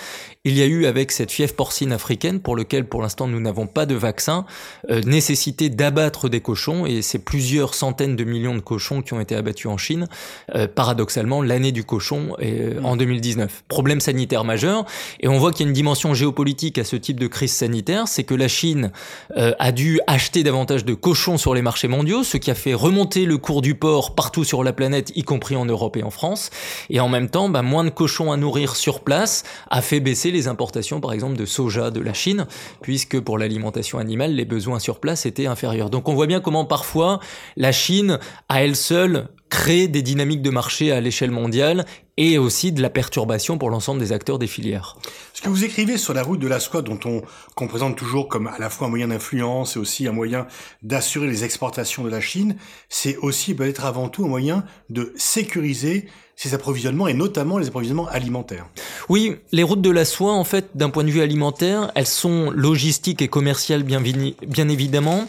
Il 0.44 0.56
y 0.56 0.62
a 0.62 0.68
eu 0.68 0.86
avec 0.86 1.12
cette 1.12 1.32
fièvre 1.32 1.56
porcine 1.56 1.92
africaine, 1.92 2.40
pour 2.40 2.56
lequel 2.56 2.86
pour 2.86 3.02
l'instant 3.02 3.26
nous 3.26 3.40
n'avons 3.40 3.66
pas 3.66 3.88
de 3.88 3.96
vaccin, 3.96 4.46
euh, 4.92 5.02
nécessité 5.02 5.70
d'abattre 5.70 6.30
des 6.30 6.40
cochons 6.40 6.86
et 6.86 7.02
c'est 7.02 7.18
plusieurs 7.18 7.74
centaines 7.74 8.16
de 8.16 8.24
millions 8.24 8.54
de 8.54 8.60
cochons 8.60 9.02
qui 9.02 9.14
ont 9.14 9.20
été 9.20 9.36
abattus 9.36 9.66
en 9.72 9.78
Chine. 9.78 10.08
Euh, 10.54 10.68
paradoxalement, 10.68 11.42
l'année 11.42 11.72
du 11.72 11.84
cochon 11.84 12.36
est, 12.38 12.76
euh, 12.76 12.84
en 12.84 12.96
2019. 12.96 13.64
Problème 13.68 14.02
sanitaire 14.02 14.44
majeur 14.44 14.86
et 15.20 15.28
on 15.28 15.40
voit 15.40 15.52
qu'il 15.52 15.66
y 15.66 15.66
a 15.66 15.70
une 15.70 15.74
dimension 15.74 16.14
géopolitique 16.14 16.78
à 16.78 16.84
ce 16.84 16.96
type 16.96 17.20
de 17.20 17.26
crise 17.26 17.54
sanitaire, 17.54 18.08
c'est 18.08 18.24
que 18.24 18.36
la 18.36 18.48
Chine 18.48 18.92
euh, 19.36 19.54
a 19.58 19.72
dû 19.72 20.00
acheter 20.06 20.44
davantage 20.44 20.86
de 20.86 20.94
cochons 20.94 21.40
sur 21.40 21.56
les 21.56 21.64
marchés 21.64 21.88
mondiaux, 21.88 22.24
ce 22.24 22.38
qui 22.38 22.52
a 22.52 22.56
fait 22.56 22.76
remonter 22.76 23.26
le 23.26 23.40
cours 23.40 23.64
du 23.64 23.74
porc 23.74 24.14
partout 24.14 24.44
sur 24.44 24.64
la 24.64 24.74
planète, 24.74 25.12
y 25.16 25.23
compris 25.24 25.56
en 25.56 25.66
Europe 25.66 25.98
et 25.98 26.04
en 26.04 26.10
France. 26.10 26.50
Et 26.90 27.00
en 27.00 27.10
même 27.10 27.30
temps, 27.30 27.50
bah, 27.50 27.62
moins 27.62 27.84
de 27.84 27.90
cochons 27.90 28.32
à 28.32 28.38
nourrir 28.38 28.76
sur 28.76 29.02
place 29.02 29.44
a 29.70 29.82
fait 29.82 30.00
baisser 30.00 30.32
les 30.32 30.48
importations, 30.48 31.00
par 31.02 31.14
exemple, 31.14 31.38
de 31.38 31.46
soja 31.46 31.92
de 31.92 32.00
la 32.00 32.14
Chine, 32.14 32.48
puisque 32.82 33.20
pour 33.20 33.38
l'alimentation 33.38 34.00
animale, 34.00 34.34
les 34.34 34.46
besoins 34.46 34.80
sur 34.80 35.00
place 35.00 35.26
étaient 35.26 35.48
inférieurs. 35.48 35.90
Donc 35.90 36.08
on 36.10 36.14
voit 36.14 36.28
bien 36.28 36.40
comment 36.40 36.66
parfois 36.66 37.20
la 37.58 37.72
Chine, 37.72 38.20
à 38.50 38.64
elle 38.64 38.76
seule, 38.76 39.28
crée 39.54 39.88
des 39.88 40.02
dynamiques 40.02 40.42
de 40.42 40.50
marché 40.50 40.92
à 40.92 41.00
l'échelle 41.00 41.30
mondiale 41.30 41.86
et 42.18 42.40
aussi 42.40 42.72
de 42.72 42.82
la 42.82 42.90
perturbation 42.90 43.60
pour 43.60 43.70
l'ensemble 43.70 44.00
des 44.00 44.12
acteurs 44.12 44.40
des 44.40 44.48
filières. 44.48 44.98
Ce 45.32 45.44
que 45.44 45.50
vous 45.50 45.64
écrivez 45.64 46.00
sur 46.00 46.16
la 46.16 46.24
route 46.24 46.40
de 46.40 46.48
la 46.48 46.60
soie, 46.60 46.82
dont 46.82 47.00
on 47.06 47.22
qu'on 47.54 47.68
présente 47.68 47.96
toujours 47.96 48.28
comme 48.28 48.48
à 48.48 48.58
la 48.58 48.72
fois 48.72 48.88
un 48.88 48.90
moyen 48.90 49.10
d'influence 49.10 49.76
et 49.76 49.80
aussi 49.80 50.08
un 50.08 50.12
moyen 50.12 50.48
d'assurer 50.82 51.28
les 51.28 51.44
exportations 51.44 52.04
de 52.04 52.10
la 52.10 52.20
Chine, 52.20 52.56
c'est 52.90 53.16
aussi 53.18 53.54
peut-être 53.54 53.86
avant 53.86 54.10
tout 54.10 54.26
un 54.26 54.28
moyen 54.28 54.66
de 54.90 55.14
sécuriser 55.18 56.08
ces 56.36 56.56
approvisionnements 56.56 57.08
et 57.08 57.14
notamment 57.14 57.60
les 57.60 57.68
approvisionnements 57.68 58.08
alimentaires. 58.08 58.66
Oui, 59.08 59.36
les 59.52 59.62
routes 59.62 59.84
de 59.84 59.92
la 59.92 60.04
soie, 60.04 60.34
en 60.34 60.44
fait, 60.44 60.72
d'un 60.74 60.90
point 60.90 61.04
de 61.04 61.12
vue 61.12 61.22
alimentaire, 61.22 61.92
elles 61.94 62.08
sont 62.08 62.50
logistiques 62.50 63.22
et 63.22 63.28
commerciales 63.28 63.84
bien, 63.84 64.02
bien 64.02 64.68
évidemment. 64.68 65.28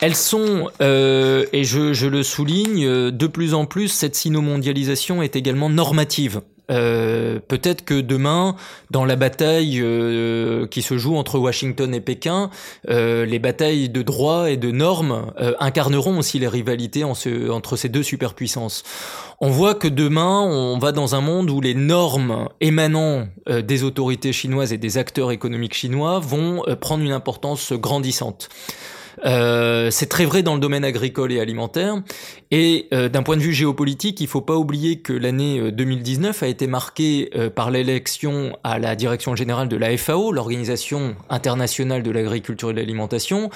Elles 0.00 0.16
sont, 0.16 0.68
euh, 0.80 1.44
et 1.52 1.64
je, 1.64 2.06
le 2.06 2.22
souligne, 2.22 2.86
euh, 2.86 3.10
de 3.10 3.26
plus 3.26 3.52
en 3.52 3.66
plus, 3.66 3.88
cette 3.88 4.14
sino-mondialisation 4.14 5.22
est 5.22 5.36
également 5.36 5.68
normative. 5.68 6.40
Euh, 6.70 7.38
Peut-être 7.48 7.84
que 7.84 8.00
demain, 8.00 8.56
dans 8.90 9.04
la 9.04 9.16
bataille 9.16 9.80
euh, 9.82 10.66
qui 10.66 10.82
se 10.82 10.98
joue 10.98 11.16
entre 11.16 11.38
Washington 11.38 11.94
et 11.94 12.00
Pékin, 12.00 12.50
euh, 12.88 13.26
les 13.26 13.38
batailles 13.38 13.88
de 13.88 14.02
droit 14.02 14.50
et 14.50 14.56
de 14.56 14.70
normes 14.70 15.32
incarneront 15.58 16.18
aussi 16.18 16.38
les 16.38 16.48
rivalités 16.48 17.04
entre 17.04 17.76
ces 17.76 17.88
deux 17.88 18.02
superpuissances. 18.02 18.84
On 19.40 19.50
voit 19.50 19.74
que 19.74 19.88
demain, 19.88 20.40
on 20.40 20.78
va 20.78 20.92
dans 20.92 21.14
un 21.14 21.20
monde 21.20 21.50
où 21.50 21.60
les 21.60 21.74
normes 21.74 22.48
émanant 22.60 23.26
des 23.48 23.84
autorités 23.84 24.32
chinoises 24.32 24.72
et 24.72 24.78
des 24.78 24.98
acteurs 24.98 25.32
économiques 25.32 25.74
chinois 25.74 26.20
vont 26.20 26.62
prendre 26.80 27.02
une 27.02 27.12
importance 27.12 27.72
grandissante. 27.72 28.48
Euh, 29.24 29.90
c'est 29.90 30.06
très 30.06 30.24
vrai 30.24 30.42
dans 30.42 30.54
le 30.54 30.60
domaine 30.60 30.84
agricole 30.84 31.32
et 31.32 31.40
alimentaire. 31.40 31.96
Et 32.50 32.88
euh, 32.92 33.08
d'un 33.08 33.22
point 33.22 33.36
de 33.36 33.42
vue 33.42 33.52
géopolitique, 33.52 34.20
il 34.20 34.26
faut 34.26 34.40
pas 34.40 34.56
oublier 34.56 35.00
que 35.00 35.12
l'année 35.12 35.70
2019 35.70 36.42
a 36.42 36.46
été 36.46 36.66
marquée 36.66 37.30
euh, 37.34 37.50
par 37.50 37.70
l'élection 37.70 38.56
à 38.64 38.78
la 38.78 38.96
direction 38.96 39.36
générale 39.36 39.68
de 39.68 39.76
la 39.76 39.96
FAO, 39.96 40.32
l'Organisation 40.32 41.14
internationale 41.28 42.02
de 42.02 42.10
l'agriculture 42.10 42.70
et 42.70 42.72
de 42.72 42.78
l'alimentation, 42.78 43.50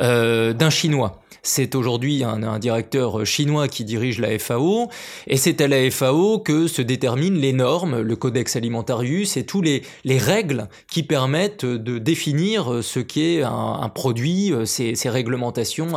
d'un 0.00 0.70
Chinois. 0.70 1.22
C'est 1.44 1.74
aujourd'hui 1.74 2.22
un, 2.22 2.58
directeur 2.60 3.26
chinois 3.26 3.66
qui 3.66 3.84
dirige 3.84 4.20
la 4.20 4.38
FAO, 4.38 4.88
et 5.26 5.36
c'est 5.36 5.60
à 5.60 5.66
la 5.66 5.90
FAO 5.90 6.38
que 6.38 6.68
se 6.68 6.82
déterminent 6.82 7.36
les 7.36 7.52
normes, 7.52 8.00
le 8.00 8.14
Codex 8.14 8.54
Alimentarius 8.54 9.36
et 9.36 9.44
tous 9.44 9.60
les, 9.60 9.82
les 10.04 10.18
règles 10.18 10.68
qui 10.88 11.02
permettent 11.02 11.64
de 11.64 11.98
définir 11.98 12.84
ce 12.84 13.00
qu'est 13.00 13.42
un, 13.42 13.80
un 13.82 13.88
produit, 13.88 14.52
ses, 14.66 14.94
réglementations 15.06 15.88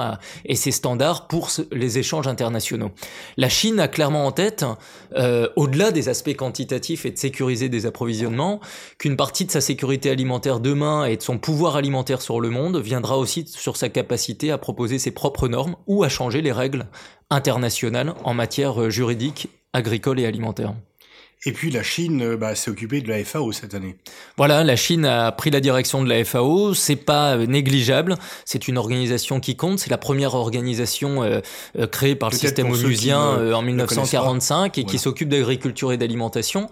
et 0.45 0.55
ses 0.55 0.71
standards 0.71 1.27
pour 1.27 1.49
les 1.71 1.99
échanges 1.99 2.27
internationaux. 2.27 2.89
La 3.37 3.49
Chine 3.49 3.79
a 3.79 3.87
clairement 3.87 4.25
en 4.25 4.31
tête, 4.31 4.65
euh, 5.15 5.47
au-delà 5.55 5.91
des 5.91 6.09
aspects 6.09 6.35
quantitatifs 6.35 7.05
et 7.05 7.11
de 7.11 7.17
sécuriser 7.19 7.69
des 7.69 7.85
approvisionnements, 7.85 8.61
qu'une 8.97 9.15
partie 9.15 9.45
de 9.45 9.51
sa 9.51 9.61
sécurité 9.61 10.09
alimentaire 10.09 10.59
demain 10.59 11.05
et 11.05 11.17
de 11.17 11.21
son 11.21 11.37
pouvoir 11.37 11.75
alimentaire 11.75 12.23
sur 12.23 12.41
le 12.41 12.49
monde 12.49 12.77
viendra 12.77 13.19
aussi 13.19 13.45
sur 13.47 13.77
sa 13.77 13.84
capacité 13.89 14.51
à 14.51 14.57
proposer 14.57 14.99
ses 14.99 15.11
propres 15.11 15.47
normes 15.47 15.75
ou 15.87 16.03
à 16.03 16.09
changer 16.09 16.41
les 16.41 16.51
règles 16.51 16.87
internationales 17.29 18.13
en 18.23 18.33
matière 18.33 18.89
juridique, 18.89 19.49
agricole 19.73 20.19
et 20.19 20.25
alimentaire. 20.25 20.73
Et 21.45 21.51
puis 21.51 21.69
la 21.69 21.83
Chine 21.83 22.35
bah, 22.35 22.55
s'est 22.55 22.71
occupée 22.71 23.01
de 23.01 23.07
la 23.07 23.23
FAO 23.23 23.51
cette 23.51 23.75
année. 23.75 23.97
Voilà, 24.37 24.63
la 24.63 24.75
Chine 24.75 25.05
a 25.05 25.31
pris 25.31 25.51
la 25.51 25.59
direction 25.59 26.03
de 26.03 26.09
la 26.09 26.23
FAO. 26.25 26.73
C'est 26.73 26.95
pas 26.95 27.37
négligeable. 27.37 28.15
C'est 28.45 28.67
une 28.67 28.77
organisation 28.77 29.39
qui 29.39 29.55
compte. 29.55 29.79
C'est 29.79 29.91
la 29.91 29.97
première 29.97 30.33
organisation 30.33 31.23
euh, 31.23 31.41
créée 31.91 32.15
par 32.15 32.31
le 32.31 32.35
système 32.35 32.71
onusien 32.71 33.21
euh, 33.21 33.53
en 33.53 33.61
1945 33.61 34.77
et 34.77 34.81
voilà. 34.81 34.91
qui 34.91 34.99
s'occupe 34.99 35.29
d'agriculture 35.29 35.91
et 35.91 35.97
d'alimentation. 35.97 36.69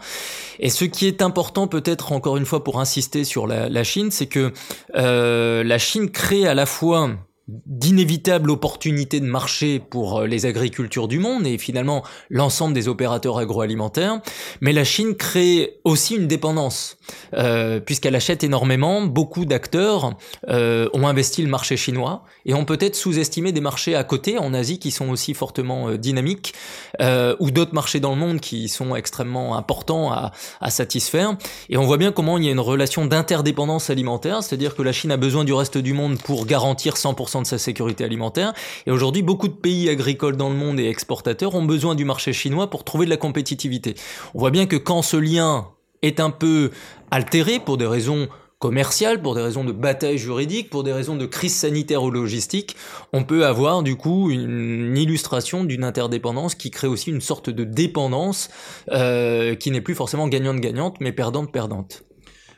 Et 0.60 0.70
ce 0.70 0.86
qui 0.86 1.08
est 1.08 1.22
important 1.22 1.68
peut-être 1.68 2.12
encore 2.12 2.38
une 2.38 2.46
fois 2.46 2.64
pour 2.64 2.80
insister 2.80 3.24
sur 3.24 3.48
la, 3.48 3.70
la 3.70 3.84
Chine, 3.84 4.12
c'est 4.12 4.28
que 4.28 4.54
euh, 4.96 5.64
la 5.64 5.78
Chine 5.78 6.10
crée 6.10 6.48
à 6.48 6.54
la 6.54 6.66
fois 6.66 7.12
d'inévitables 7.48 8.50
opportunités 8.50 9.20
de 9.20 9.26
marché 9.26 9.80
pour 9.80 10.20
euh, 10.20 10.28
les 10.28 10.46
agricultures 10.46 11.08
du 11.10 11.20
monde 11.20 11.46
et 11.46 11.58
finalement 11.58 12.04
l'ensemble 12.30 12.74
des 12.74 12.88
opérateurs 12.88 13.38
agroalimentaires. 13.38 14.22
Mais 14.62 14.72
la 14.72 14.84
Chine 14.84 15.16
crée 15.16 15.80
aussi 15.84 16.16
une 16.16 16.28
dépendance, 16.28 16.98
euh, 17.34 17.80
puisqu'elle 17.80 18.16
achète 18.16 18.44
énormément. 18.44 19.02
Beaucoup 19.02 19.46
d'acteurs 19.46 20.16
euh, 20.48 20.88
ont 20.94 21.08
investi 21.08 21.42
le 21.42 21.50
marché 21.50 21.76
chinois 21.76 22.24
et 22.46 22.54
ont 22.54 22.66
peut-être 22.66 22.96
sous-estimé 22.96 23.52
des 23.52 23.62
marchés 23.62 23.96
à 23.96 24.04
côté 24.04 24.38
en 24.38 24.54
Asie 24.54 24.80
qui 24.80 24.92
sont 24.92 25.10
aussi 25.10 25.34
fortement 25.34 25.90
euh, 25.90 25.98
dynamiques, 25.98 26.54
euh, 27.02 27.36
ou 27.40 27.52
d'autres 27.52 27.74
marchés 27.74 28.00
dans 28.00 28.12
le 28.12 28.18
monde 28.18 28.40
qui 28.40 28.70
sont 28.70 28.96
extrêmement 28.96 29.58
importants 29.58 30.12
à, 30.12 30.32
à 30.62 30.70
satisfaire. 30.70 31.36
Et 31.70 31.78
on 31.78 31.84
voit 31.84 31.98
bien 31.98 32.12
comment 32.12 32.38
il 32.38 32.46
y 32.46 32.50
a 32.50 32.52
une 32.52 32.60
relation 32.60 33.06
d'interdépendance 33.06 33.90
alimentaire, 33.90 34.44
c'est-à-dire 34.44 34.76
que 34.76 34.82
la 34.82 34.92
Chine 34.92 35.12
a 35.12 35.18
besoin 35.18 35.44
du 35.44 35.54
reste 35.54 35.78
du 35.78 35.94
monde 35.94 36.18
pour 36.20 36.46
garantir 36.46 36.96
100% 36.96 37.33
de 37.42 37.48
sa 37.48 37.58
sécurité 37.58 38.04
alimentaire. 38.04 38.54
Et 38.86 38.92
aujourd'hui, 38.92 39.22
beaucoup 39.22 39.48
de 39.48 39.54
pays 39.54 39.90
agricoles 39.90 40.38
dans 40.38 40.50
le 40.50 40.56
monde 40.56 40.80
et 40.80 40.88
exportateurs 40.88 41.56
ont 41.56 41.66
besoin 41.66 41.96
du 41.96 42.06
marché 42.06 42.34
chinois 42.34 42.70
pour 42.70 42.84
trouver 42.84 43.06
de 43.06 43.10
la 43.10 43.18
compétitivité. 43.18 43.96
On 44.34 44.40
voit 44.40 44.52
bien 44.52 44.66
que 44.66 44.76
quand 44.76 45.02
ce 45.02 45.18
lien 45.18 45.70
est 46.02 46.20
un 46.20 46.30
peu 46.30 46.72
altéré 47.12 47.60
pour 47.60 47.78
des 47.78 47.88
raisons 47.88 48.28
commerciales, 48.64 49.22
pour 49.22 49.36
des 49.36 49.42
raisons 49.42 49.66
de 49.66 49.74
bataille 49.74 50.18
juridique, 50.18 50.70
pour 50.70 50.86
des 50.86 50.94
raisons 50.94 51.18
de 51.18 51.26
crise 51.26 51.54
sanitaire 51.54 52.02
ou 52.02 52.12
logistique, 52.12 52.78
on 53.12 53.26
peut 53.26 53.46
avoir 53.46 53.84
du 53.84 53.98
coup 53.98 54.32
une 54.32 54.96
illustration 54.96 55.66
d'une 55.66 55.84
interdépendance 55.84 56.56
qui 56.56 56.72
crée 56.72 56.88
aussi 56.88 57.10
une 57.10 57.20
sorte 57.20 57.50
de 57.50 57.66
dépendance 57.66 58.50
euh, 58.92 59.54
qui 59.56 59.70
n'est 59.70 59.82
plus 59.82 59.96
forcément 59.96 60.30
gagnante-gagnante, 60.30 61.02
mais 61.02 61.12
perdante-perdante. 61.12 62.04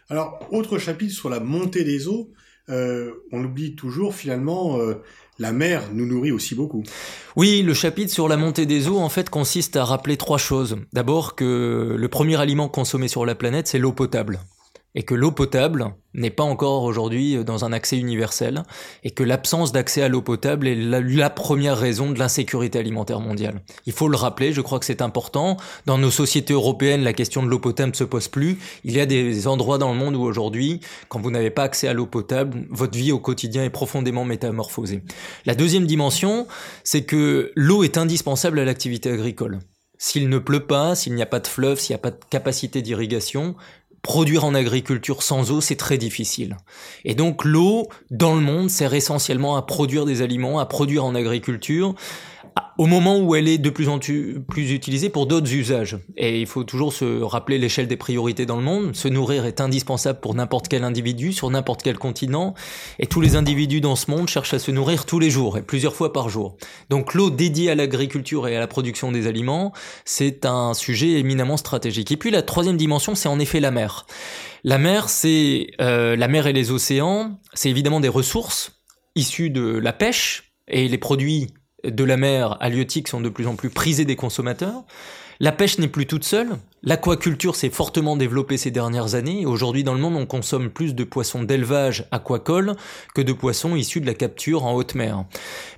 Alors, 0.07 0.39
autre 0.51 0.77
chapitre 0.77 1.11
sur 1.11 1.29
la 1.29 1.39
montée 1.39 1.83
des 1.83 2.07
eaux, 2.07 2.29
euh, 2.69 3.11
on 3.31 3.43
oublie 3.43 3.75
toujours 3.75 4.15
finalement 4.15 4.79
euh, 4.79 4.95
la 5.37 5.51
mer 5.51 5.83
nous 5.93 6.05
nourrit 6.05 6.31
aussi 6.31 6.55
beaucoup. 6.55 6.83
Oui, 7.35 7.61
le 7.61 7.73
chapitre 7.73 8.11
sur 8.11 8.27
la 8.27 8.37
montée 8.37 8.65
des 8.65 8.87
eaux 8.87 8.97
en 8.97 9.09
fait 9.09 9.29
consiste 9.29 9.75
à 9.75 9.85
rappeler 9.85 10.17
trois 10.17 10.37
choses. 10.37 10.77
D'abord 10.93 11.35
que 11.35 11.95
le 11.97 12.07
premier 12.07 12.39
aliment 12.39 12.67
consommé 12.69 13.07
sur 13.07 13.25
la 13.25 13.35
planète 13.35 13.67
c'est 13.67 13.79
l'eau 13.79 13.91
potable 13.91 14.39
et 14.95 15.03
que 15.03 15.13
l'eau 15.13 15.31
potable 15.31 15.93
n'est 16.13 16.29
pas 16.29 16.43
encore 16.43 16.83
aujourd'hui 16.83 17.43
dans 17.43 17.65
un 17.65 17.73
accès 17.73 17.97
universel, 17.97 18.63
et 19.03 19.11
que 19.11 19.23
l'absence 19.23 19.73
d'accès 19.73 20.01
à 20.01 20.07
l'eau 20.07 20.21
potable 20.21 20.67
est 20.67 20.75
la, 20.75 21.29
première 21.29 21.77
raison 21.77 22.11
de 22.11 22.17
l'insécurité 22.17 22.79
alimentaire 22.79 23.19
mondiale. 23.19 23.61
Il 23.85 23.91
faut 23.91 24.07
le 24.07 24.15
rappeler, 24.15 24.53
je 24.53 24.61
crois 24.61 24.79
que 24.79 24.85
c'est 24.85 25.01
important. 25.01 25.57
Dans 25.85 25.97
nos 25.97 26.11
sociétés 26.11 26.53
européennes, 26.53 27.03
la 27.03 27.11
question 27.11 27.43
de 27.43 27.49
l'eau 27.49 27.59
potable 27.59 27.91
ne 27.91 27.95
se 27.95 28.05
pose 28.05 28.29
plus. 28.29 28.57
Il 28.85 28.93
y 28.93 29.01
a 29.01 29.05
des 29.05 29.47
endroits 29.47 29.77
dans 29.77 29.91
le 29.91 29.99
monde 29.99 30.15
où 30.15 30.21
aujourd'hui, 30.21 30.79
quand 31.09 31.19
vous 31.19 31.31
n'avez 31.31 31.51
pas 31.51 31.63
accès 31.63 31.89
à 31.89 31.93
l'eau 31.93 32.05
potable, 32.05 32.65
votre 32.69 32.97
vie 32.97 33.11
au 33.11 33.19
quotidien 33.19 33.65
est 33.65 33.69
profondément 33.69 34.23
métamorphosée. 34.23 35.03
La 35.45 35.55
deuxième 35.55 35.85
dimension, 35.85 36.47
c'est 36.85 37.03
que 37.03 37.51
l'eau 37.55 37.83
est 37.83 37.97
indispensable 37.97 38.59
à 38.59 38.65
l'activité 38.65 39.11
agricole. 39.11 39.59
S'il 39.97 40.29
ne 40.29 40.39
pleut 40.39 40.65
pas, 40.65 40.93
s'il 40.95 41.13
n'y 41.13 41.21
a 41.21 41.25
pas 41.25 41.39
de 41.39 41.47
fleuve, 41.47 41.79
s'il 41.79 41.93
n'y 41.93 41.99
a 41.99 41.99
pas 41.99 42.11
de 42.11 42.19
capacité 42.29 42.81
d'irrigation, 42.81 43.55
produire 44.05 44.45
en 44.45 44.53
agriculture 44.53 45.23
sans 45.23 45.49
eau, 45.49 45.61
c'est 45.61 45.75
très 45.75 45.97
difficile. 45.97 46.57
Et 47.05 47.15
donc 47.15 47.43
l'eau, 47.43 47.87
dans 48.11 48.35
le 48.35 48.41
monde, 48.41 48.69
sert 48.69 48.93
essentiellement 48.93 49.57
à 49.57 49.63
produire 49.63 50.05
des 50.05 50.21
aliments, 50.21 50.59
à 50.59 50.67
produire 50.67 51.03
en 51.05 51.15
agriculture, 51.15 51.95
au 52.77 52.87
moment 52.87 53.19
où 53.19 53.35
elle 53.35 53.47
est 53.47 53.57
de 53.57 53.69
plus 53.69 53.87
en 53.87 53.99
plus 53.99 54.71
utilisée 54.71 55.09
pour 55.09 55.27
d'autres 55.27 55.53
usages. 55.53 55.97
Et 56.17 56.41
il 56.41 56.47
faut 56.47 56.63
toujours 56.63 56.91
se 56.91 57.21
rappeler 57.21 57.57
l'échelle 57.57 57.87
des 57.87 57.95
priorités 57.95 58.45
dans 58.45 58.57
le 58.57 58.63
monde. 58.63 58.95
Se 58.95 59.07
nourrir 59.07 59.45
est 59.45 59.61
indispensable 59.61 60.19
pour 60.19 60.35
n'importe 60.35 60.67
quel 60.67 60.83
individu, 60.83 61.31
sur 61.31 61.49
n'importe 61.49 61.83
quel 61.83 61.97
continent. 61.97 62.53
Et 62.99 63.07
tous 63.07 63.21
les 63.21 63.35
individus 63.35 63.79
dans 63.79 63.95
ce 63.95 64.11
monde 64.11 64.27
cherchent 64.27 64.53
à 64.53 64.59
se 64.59 64.71
nourrir 64.71 65.05
tous 65.05 65.19
les 65.19 65.29
jours, 65.29 65.57
et 65.57 65.61
plusieurs 65.61 65.95
fois 65.95 66.11
par 66.11 66.27
jour. 66.29 66.57
Donc 66.89 67.13
l'eau 67.13 67.29
dédiée 67.29 67.71
à 67.71 67.75
l'agriculture 67.75 68.47
et 68.47 68.55
à 68.55 68.59
la 68.59 68.67
production 68.67 69.11
des 69.11 69.27
aliments, 69.27 69.71
c'est 70.03 70.45
un 70.45 70.73
sujet 70.73 71.13
éminemment 71.13 71.57
stratégique. 71.57 72.11
Et 72.11 72.17
puis 72.17 72.31
la 72.31 72.41
troisième 72.41 72.77
dimension, 72.77 73.15
c'est 73.15 73.29
en 73.29 73.39
effet 73.39 73.61
la 73.61 73.71
mer. 73.71 74.05
La 74.63 74.77
mer, 74.77 75.09
c'est 75.09 75.67
euh, 75.79 76.15
la 76.15 76.27
mer 76.27 76.47
et 76.47 76.53
les 76.53 76.71
océans, 76.71 77.39
c'est 77.53 77.69
évidemment 77.69 77.99
des 77.99 78.09
ressources 78.09 78.81
issues 79.15 79.49
de 79.49 79.77
la 79.77 79.93
pêche, 79.93 80.51
et 80.67 80.87
les 80.87 80.97
produits 80.97 81.47
de 81.89 82.03
la 82.03 82.17
mer 82.17 82.57
halieutique 82.59 83.07
sont 83.07 83.21
de 83.21 83.29
plus 83.29 83.47
en 83.47 83.55
plus 83.55 83.69
prisés 83.69 84.05
des 84.05 84.15
consommateurs. 84.15 84.83
La 85.39 85.51
pêche 85.51 85.79
n'est 85.79 85.89
plus 85.89 86.05
toute 86.05 86.23
seule. 86.23 86.57
L'aquaculture 86.81 87.55
s'est 87.55 87.69
fortement 87.69 88.15
développée 88.15 88.57
ces 88.57 88.71
dernières 88.71 89.15
années. 89.15 89.45
Aujourd'hui, 89.45 89.83
dans 89.83 89.93
le 89.93 89.99
monde, 89.99 90.15
on 90.15 90.25
consomme 90.25 90.69
plus 90.69 90.95
de 90.95 91.03
poissons 91.03 91.43
d'élevage 91.43 92.05
aquacole 92.11 92.75
que 93.13 93.21
de 93.21 93.33
poissons 93.33 93.75
issus 93.75 93.99
de 93.99 94.05
la 94.05 94.13
capture 94.13 94.63
en 94.63 94.73
haute 94.73 94.95
mer. 94.95 95.25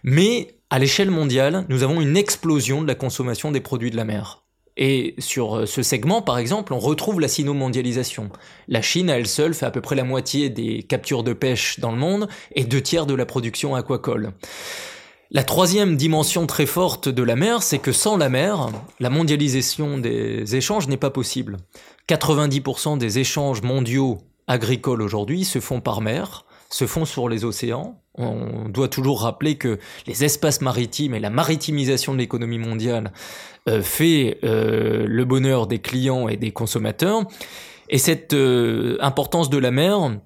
Mais, 0.04 0.56
à 0.70 0.78
l'échelle 0.78 1.10
mondiale, 1.10 1.66
nous 1.70 1.82
avons 1.82 2.02
une 2.02 2.18
explosion 2.18 2.84
de 2.84 2.88
la 2.88 2.96
consommation 2.96 3.52
des 3.52 3.62
produits 3.62 3.90
de 3.90 3.96
la 3.96 4.06
mer. 4.06 4.44
Et 4.80 5.16
sur 5.18 5.68
ce 5.68 5.82
segment, 5.82 6.22
par 6.22 6.38
exemple, 6.38 6.72
on 6.72 6.78
retrouve 6.78 7.20
la 7.20 7.28
sino-mondialisation. 7.28 8.30
La 8.68 8.84
Chine, 8.84 9.10
à 9.10 9.18
elle 9.18 9.28
seule, 9.28 9.56
fait 9.56 9.66
à 9.66 9.72
peu 9.72 9.82
près 9.82 9.96
la 9.96 10.04
moitié 10.04 10.50
des 10.50 10.84
captures 10.84 11.24
de 11.24 11.34
pêche 11.34 11.80
dans 11.80 11.92
le 11.92 11.98
monde 11.98 12.28
et 12.54 12.64
deux 12.64 12.82
tiers 12.82 13.08
de 13.08 13.16
la 13.16 13.26
production 13.26 13.74
aquacole. 13.74 14.34
La 15.30 15.44
troisième 15.44 15.98
dimension 15.98 16.48
très 16.48 16.66
forte 16.66 17.10
de 17.10 17.22
la 17.22 17.36
mer, 17.36 17.62
c'est 17.62 17.80
que 17.80 17.92
sans 17.92 18.16
la 18.16 18.30
mer, 18.30 18.70
la 19.02 19.10
mondialisation 19.10 19.98
des 19.98 20.56
échanges 20.56 20.88
n'est 20.88 20.96
pas 20.96 21.10
possible. 21.10 21.58
90% 22.08 22.98
des 22.98 23.20
échanges 23.20 23.62
mondiaux 23.62 24.20
agricoles 24.48 25.02
aujourd'hui 25.02 25.44
se 25.44 25.60
font 25.60 25.82
par 25.82 26.00
mer, 26.00 26.46
se 26.70 26.88
font 26.88 27.04
sur 27.04 27.28
les 27.28 27.44
océans. 27.44 28.02
On 28.16 28.70
doit 28.70 28.88
toujours 28.88 29.24
rappeler 29.24 29.56
que 29.58 29.80
les 30.08 30.24
espaces 30.24 30.62
maritimes 30.62 31.14
et 31.14 31.20
la 31.20 31.30
maritimisation 31.30 32.14
de 32.14 32.20
l'économie 32.20 32.58
mondiale 32.58 33.12
euh, 33.68 33.82
fait 33.82 34.40
euh, 34.46 35.06
le 35.06 35.26
bonheur 35.26 35.68
des 35.68 35.80
clients 35.80 36.30
et 36.30 36.38
des 36.38 36.52
consommateurs. 36.52 37.24
Et 37.90 37.98
cette 37.98 38.34
euh, 38.34 38.98
importance 39.02 39.50
de 39.50 39.58
la 39.58 39.72
mer, 39.72 40.20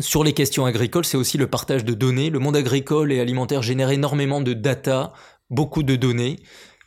sur 0.00 0.24
les 0.24 0.32
questions 0.32 0.64
agricoles, 0.64 1.04
c'est 1.04 1.18
aussi 1.18 1.36
le 1.36 1.46
partage 1.46 1.84
de 1.84 1.92
données. 1.92 2.30
Le 2.30 2.38
monde 2.38 2.56
agricole 2.56 3.12
et 3.12 3.20
alimentaire 3.20 3.62
génère 3.62 3.90
énormément 3.90 4.40
de 4.40 4.54
data, 4.54 5.12
beaucoup 5.50 5.82
de 5.82 5.96
données. 5.96 6.38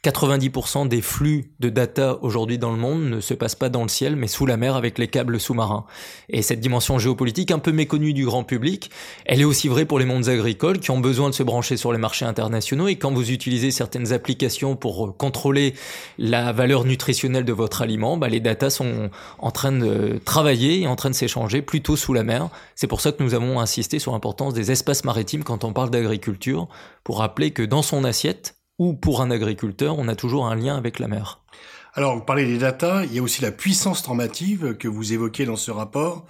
90% 0.05 0.88
des 0.88 1.01
flux 1.01 1.51
de 1.59 1.69
data 1.69 2.19
aujourd'hui 2.21 2.59
dans 2.59 2.69
le 2.69 2.77
monde 2.77 3.03
ne 3.05 3.19
se 3.19 3.33
passent 3.33 3.55
pas 3.55 3.69
dans 3.69 3.81
le 3.81 3.88
ciel, 3.88 4.15
mais 4.15 4.27
sous 4.27 4.45
la 4.45 4.55
mer 4.55 4.75
avec 4.75 5.00
les 5.00 5.07
câbles 5.07 5.39
sous-marins. 5.39 5.85
Et 6.29 6.43
cette 6.43 6.59
dimension 6.59 7.00
géopolitique, 7.00 7.50
un 7.50 7.57
peu 7.57 7.71
méconnue 7.71 8.13
du 8.13 8.24
grand 8.24 8.43
public, 8.43 8.91
elle 9.25 9.41
est 9.41 9.45
aussi 9.45 9.67
vraie 9.67 9.85
pour 9.85 9.97
les 9.97 10.05
mondes 10.05 10.27
agricoles 10.27 10.79
qui 10.79 10.91
ont 10.91 11.00
besoin 11.00 11.31
de 11.31 11.33
se 11.33 11.41
brancher 11.41 11.75
sur 11.75 11.91
les 11.91 11.97
marchés 11.97 12.25
internationaux. 12.25 12.88
Et 12.88 12.97
quand 12.97 13.12
vous 13.12 13.31
utilisez 13.31 13.71
certaines 13.71 14.13
applications 14.13 14.75
pour 14.75 15.17
contrôler 15.17 15.74
la 16.19 16.51
valeur 16.51 16.85
nutritionnelle 16.85 17.45
de 17.45 17.53
votre 17.53 17.81
aliment, 17.81 18.17
bah, 18.17 18.27
les 18.27 18.39
data 18.39 18.69
sont 18.69 19.09
en 19.39 19.50
train 19.50 19.71
de 19.71 20.19
travailler 20.24 20.81
et 20.81 20.88
en 20.88 20.95
train 20.95 21.09
de 21.09 21.15
s'échanger 21.15 21.63
plutôt 21.63 21.95
sous 21.95 22.13
la 22.13 22.24
mer. 22.24 22.50
C'est 22.75 22.88
pour 22.88 23.01
ça 23.01 23.12
que 23.12 23.24
nous 23.24 23.33
avons 23.33 23.59
insisté 23.59 23.97
sur 23.97 24.12
l'importance 24.12 24.53
des 24.53 24.71
espaces 24.71 25.03
maritimes 25.03 25.43
quand 25.43 25.63
on 25.63 25.74
parle 25.74 25.89
d'agriculture, 25.89 26.67
pour 27.03 27.19
rappeler 27.19 27.51
que 27.51 27.63
dans 27.63 27.81
son 27.81 28.03
assiette, 28.03 28.54
ou 28.79 28.94
pour 28.94 29.22
un 29.22 29.32
agriculteur, 29.32 29.98
on 29.98 30.08
a 30.08 30.15
toujours 30.15 30.48
un 30.48 30.55
lien 30.55 30.75
avec 30.75 31.00
la 31.00 31.08
mer. 31.08 31.39
Alors, 31.98 32.15
vous 32.15 32.24
parlez 32.24 32.46
des 32.46 32.58
data, 32.58 33.05
il 33.05 33.13
y 33.13 33.20
a 33.20 33.22
aussi 33.22 33.41
la 33.41 33.53
puissance 33.53 34.05
normative 34.05 34.75
que 34.75 34.89
vous 34.89 35.13
évoquez 35.13 35.46
dans 35.46 35.55
ce 35.55 35.72
rapport. 35.72 36.25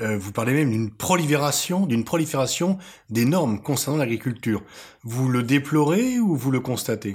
Euh, 0.00 0.16
vous 0.16 0.32
parlez 0.32 0.54
même 0.54 0.70
d'une 0.70 0.90
prolifération, 0.90 1.84
d'une 1.84 2.04
prolifération 2.04 2.78
des 3.10 3.26
normes 3.26 3.60
concernant 3.60 3.98
l'agriculture. 3.98 4.62
Vous 5.02 5.28
le 5.28 5.42
déplorez 5.42 6.18
ou 6.18 6.36
vous 6.36 6.50
le 6.50 6.60
constatez? 6.60 7.12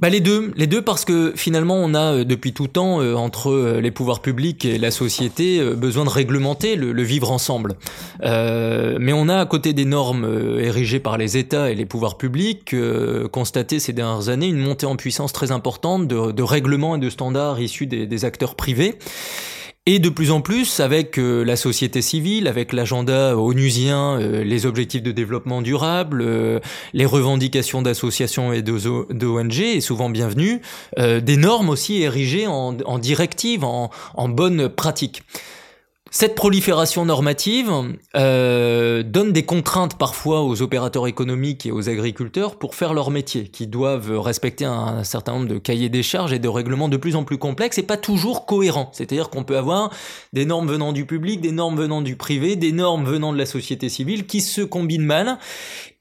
Bah 0.00 0.08
les 0.08 0.20
deux, 0.20 0.52
les 0.56 0.68
deux 0.68 0.80
parce 0.80 1.04
que 1.04 1.32
finalement 1.34 1.74
on 1.74 1.92
a 1.92 2.14
euh, 2.14 2.24
depuis 2.24 2.52
tout 2.52 2.68
temps 2.68 3.00
euh, 3.00 3.14
entre 3.14 3.50
euh, 3.50 3.80
les 3.80 3.90
pouvoirs 3.90 4.20
publics 4.20 4.64
et 4.64 4.78
la 4.78 4.92
société 4.92 5.60
besoin 5.74 6.04
de 6.04 6.10
réglementer 6.10 6.76
le, 6.76 7.02
vivre 7.02 7.32
ensemble. 7.32 7.74
mais 8.22 9.12
on 9.12 9.28
a 9.28 9.38
à 9.38 9.46
côté 9.46 9.72
des 9.72 9.84
normes 9.84 10.58
érigées 10.58 11.00
par 11.00 11.18
les 11.18 11.36
États 11.36 11.70
et 11.70 11.74
les 11.74 11.86
pouvoirs 11.86 12.16
publics 12.16 12.74
constaté 13.32 13.80
ces 13.80 13.92
dernières 13.92 14.28
années 14.28 14.48
une 14.48 14.58
montée 14.58 14.86
en 14.86 14.96
puissance 14.96 15.32
très 15.32 15.52
importante 15.52 16.06
de, 16.06 16.32
de 16.32 16.42
règlements 16.42 16.96
et 16.96 16.98
de 16.98 17.10
standards 17.10 17.60
issus 17.60 17.86
des, 17.86 18.06
des 18.06 18.24
acteurs 18.24 18.54
privés. 18.54 18.98
Et 19.90 20.00
de 20.00 20.10
plus 20.10 20.32
en 20.32 20.42
plus, 20.42 20.80
avec 20.80 21.18
euh, 21.18 21.42
la 21.42 21.56
société 21.56 22.02
civile, 22.02 22.46
avec 22.46 22.74
l'agenda 22.74 23.34
onusien, 23.38 24.20
euh, 24.20 24.44
les 24.44 24.66
objectifs 24.66 25.02
de 25.02 25.12
développement 25.12 25.62
durable, 25.62 26.20
euh, 26.20 26.60
les 26.92 27.06
revendications 27.06 27.80
d'associations 27.80 28.52
et 28.52 28.60
d'ONG, 28.60 29.58
et 29.60 29.80
souvent 29.80 30.10
bienvenues, 30.10 30.60
des 30.98 31.36
normes 31.38 31.70
aussi 31.70 32.02
érigées 32.02 32.46
en, 32.46 32.76
en 32.84 32.98
directives, 32.98 33.64
en, 33.64 33.90
en 34.12 34.28
bonnes 34.28 34.68
pratiques. 34.68 35.22
Cette 36.10 36.34
prolifération 36.34 37.04
normative 37.04 37.70
euh, 38.16 39.02
donne 39.02 39.32
des 39.32 39.44
contraintes 39.44 39.98
parfois 39.98 40.42
aux 40.42 40.62
opérateurs 40.62 41.06
économiques 41.06 41.66
et 41.66 41.70
aux 41.70 41.90
agriculteurs 41.90 42.56
pour 42.56 42.74
faire 42.74 42.94
leur 42.94 43.10
métier, 43.10 43.48
qui 43.48 43.66
doivent 43.66 44.18
respecter 44.18 44.64
un, 44.64 45.04
certain 45.04 45.32
nombre 45.32 45.48
de 45.48 45.58
cahiers 45.58 45.90
des 45.90 46.02
charges 46.02 46.32
et 46.32 46.38
de 46.38 46.48
règlements 46.48 46.88
de 46.88 46.96
plus 46.96 47.14
en 47.14 47.24
plus 47.24 47.36
complexes 47.36 47.76
et 47.76 47.82
pas 47.82 47.98
toujours 47.98 48.46
cohérents. 48.46 48.88
C'est-à-dire 48.92 49.28
qu'on 49.28 49.44
peut 49.44 49.58
avoir 49.58 49.90
des 50.32 50.46
normes 50.46 50.68
venant 50.68 50.92
du 50.94 51.04
public, 51.04 51.42
des 51.42 51.52
normes 51.52 51.76
venant 51.76 52.00
du 52.00 52.16
privé, 52.16 52.56
des 52.56 52.72
normes 52.72 53.04
venant 53.04 53.34
de 53.34 53.38
la 53.38 53.46
société 53.46 53.90
civile 53.90 54.26
qui 54.26 54.40
se 54.40 54.62
combinent 54.62 55.04
mal 55.04 55.38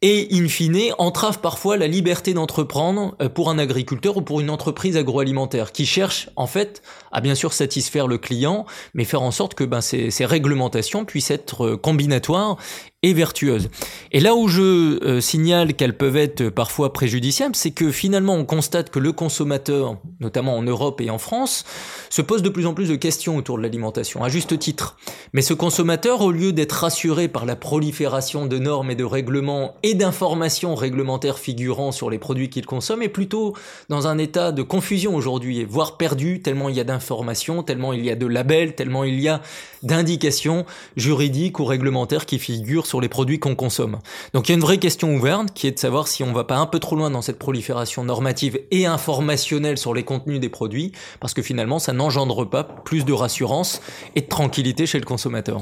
et 0.01 0.27
in 0.31 0.47
fine 0.47 0.93
entrave 0.99 1.39
parfois 1.39 1.75
la 1.75 1.87
liberté 1.87 2.33
d'entreprendre 2.33 3.15
euh, 3.21 3.29
pour 3.29 3.49
un 3.49 3.57
agriculteur 3.57 4.15
ou 4.17 4.21
pour 4.21 4.39
une 4.39 4.51
entreprise 4.51 4.95
agroalimentaire 4.95 5.71
qui 5.71 5.85
cherche 5.85 6.29
en 6.35 6.45
fait 6.45 6.81
à 7.17 7.21
bien 7.21 7.33
sûr 7.33 7.51
satisfaire 7.51 8.05
le 8.05 8.19
client, 8.19 8.67
mais 8.93 9.03
faire 9.03 9.23
en 9.23 9.31
sorte 9.31 9.55
que 9.55 9.63
ben, 9.63 9.81
ces, 9.81 10.11
ces 10.11 10.23
réglementations 10.23 11.03
puissent 11.03 11.31
être 11.31 11.65
euh, 11.65 11.75
combinatoires 11.75 12.57
et 13.03 13.13
vertueuses. 13.13 13.69
Et 14.11 14.19
là 14.19 14.33
où 14.33 14.47
je 14.47 15.03
euh, 15.05 15.21
signale 15.21 15.75
qu'elles 15.75 15.95
peuvent 15.95 16.17
être 16.17 16.49
parfois 16.49 16.93
préjudiciables, 16.93 17.55
c'est 17.55 17.69
que 17.69 17.91
finalement 17.91 18.33
on 18.33 18.43
constate 18.43 18.89
que 18.89 18.97
le 18.97 19.11
consommateur, 19.11 19.97
notamment 20.19 20.57
en 20.57 20.63
Europe 20.63 20.99
et 20.99 21.11
en 21.11 21.19
France, 21.19 21.63
se 22.09 22.23
pose 22.23 22.41
de 22.41 22.49
plus 22.49 22.65
en 22.65 22.73
plus 22.73 22.89
de 22.89 22.95
questions 22.95 23.37
autour 23.37 23.59
de 23.59 23.61
l'alimentation, 23.61 24.23
à 24.23 24.29
juste 24.29 24.57
titre. 24.57 24.97
Mais 25.33 25.43
ce 25.43 25.53
consommateur, 25.53 26.21
au 26.21 26.31
lieu 26.31 26.53
d'être 26.53 26.71
rassuré 26.71 27.27
par 27.27 27.45
la 27.45 27.55
prolifération 27.55 28.47
de 28.47 28.57
normes 28.57 28.89
et 28.89 28.95
de 28.95 29.03
règlements 29.03 29.75
et 29.83 29.93
d'informations 29.93 30.73
réglementaires 30.73 31.37
figurant 31.37 31.91
sur 31.91 32.09
les 32.09 32.17
produits 32.17 32.49
qu'il 32.49 32.65
consomme, 32.65 33.03
est 33.03 33.09
plutôt 33.09 33.53
dans 33.89 34.07
un 34.07 34.17
état 34.17 34.51
de 34.51 34.63
confusion 34.63 35.15
aujourd'hui, 35.15 35.65
voire 35.65 35.97
perdu, 35.97 36.41
tellement 36.41 36.67
il 36.67 36.75
y 36.75 36.79
a 36.79 36.83
d'informations, 36.83 37.61
tellement 37.61 37.93
il 37.93 38.03
y 38.03 38.09
a 38.09 38.15
de 38.15 38.25
labels, 38.25 38.73
tellement 38.73 39.03
il 39.03 39.21
y 39.21 39.27
a 39.27 39.39
d'indications 39.83 40.65
juridiques 40.95 41.59
ou 41.59 41.65
réglementaires 41.65 42.25
qui 42.25 42.39
figurent 42.39 42.86
sur 42.87 43.01
les 43.01 43.09
produits 43.09 43.39
qu'on 43.39 43.55
consomme. 43.55 43.99
Donc 44.33 44.47
il 44.47 44.51
y 44.51 44.53
a 44.53 44.55
une 44.55 44.61
vraie 44.61 44.79
question 44.79 45.13
ouverte 45.13 45.53
qui 45.53 45.67
est 45.67 45.71
de 45.71 45.79
savoir 45.79 46.07
si 46.07 46.23
on 46.23 46.33
va 46.33 46.43
pas 46.43 46.57
un 46.57 46.65
peu 46.65 46.79
trop 46.79 46.95
loin 46.95 47.11
dans 47.11 47.21
cette 47.21 47.37
prolifération 47.37 48.03
normative 48.03 48.59
et 48.71 48.85
informationnelle 48.85 49.77
sur 49.77 49.93
les 49.93 50.03
contenus 50.03 50.39
des 50.39 50.49
produits, 50.49 50.91
parce 51.19 51.33
que 51.33 51.41
finalement 51.41 51.79
ça 51.79 51.93
n'engendre 51.93 52.45
pas 52.45 52.63
plus 52.63 53.05
de 53.05 53.13
rassurance 53.13 53.81
et 54.15 54.21
de 54.21 54.27
tranquillité 54.27 54.85
chez 54.85 54.99
le 54.99 55.05
consommateur. 55.05 55.61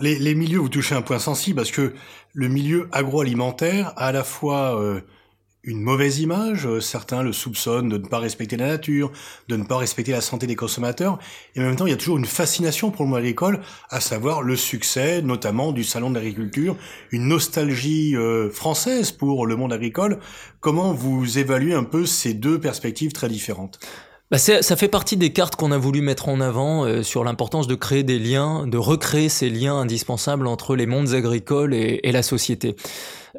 Les 0.00 0.34
milieux, 0.34 0.58
vous 0.58 0.68
touchez 0.68 0.94
un 0.94 1.02
point 1.02 1.18
sensible, 1.18 1.56
parce 1.56 1.70
que 1.70 1.94
le 2.32 2.48
milieu 2.48 2.88
agroalimentaire 2.92 3.92
a 3.96 4.08
à 4.08 4.12
la 4.12 4.24
fois... 4.24 4.80
Euh, 4.80 5.00
une 5.64 5.80
mauvaise 5.80 6.20
image, 6.20 6.66
euh, 6.66 6.80
certains 6.80 7.22
le 7.22 7.32
soupçonnent 7.32 7.88
de 7.88 7.98
ne 7.98 8.06
pas 8.06 8.18
respecter 8.18 8.56
la 8.56 8.68
nature, 8.68 9.10
de 9.48 9.56
ne 9.56 9.64
pas 9.64 9.76
respecter 9.76 10.12
la 10.12 10.20
santé 10.20 10.46
des 10.46 10.56
consommateurs, 10.56 11.18
et 11.54 11.60
en 11.60 11.62
même 11.62 11.76
temps 11.76 11.86
il 11.86 11.90
y 11.90 11.94
a 11.94 11.96
toujours 11.96 12.18
une 12.18 12.26
fascination 12.26 12.90
pour 12.90 13.04
le 13.04 13.10
monde 13.10 13.18
agricole, 13.18 13.60
à 13.90 14.00
savoir 14.00 14.42
le 14.42 14.56
succès 14.56 15.22
notamment 15.22 15.72
du 15.72 15.84
salon 15.84 16.10
de 16.10 16.16
l'agriculture, 16.16 16.76
une 17.10 17.28
nostalgie 17.28 18.16
euh, 18.16 18.50
française 18.50 19.10
pour 19.10 19.46
le 19.46 19.56
monde 19.56 19.72
agricole. 19.72 20.18
Comment 20.60 20.92
vous 20.92 21.38
évaluez 21.38 21.74
un 21.74 21.84
peu 21.84 22.06
ces 22.06 22.34
deux 22.34 22.60
perspectives 22.60 23.12
très 23.12 23.28
différentes? 23.28 23.78
Bah 24.30 24.38
ça 24.38 24.76
fait 24.76 24.88
partie 24.88 25.18
des 25.18 25.32
cartes 25.32 25.54
qu'on 25.54 25.70
a 25.70 25.78
voulu 25.78 26.00
mettre 26.00 26.28
en 26.28 26.40
avant 26.40 26.84
euh, 26.84 27.02
sur 27.02 27.24
l'importance 27.24 27.66
de 27.66 27.74
créer 27.74 28.02
des 28.02 28.18
liens, 28.18 28.66
de 28.66 28.78
recréer 28.78 29.28
ces 29.28 29.50
liens 29.50 29.76
indispensables 29.76 30.46
entre 30.46 30.76
les 30.76 30.86
mondes 30.86 31.12
agricoles 31.12 31.74
et, 31.74 32.00
et 32.02 32.10
la 32.10 32.22
société 32.22 32.74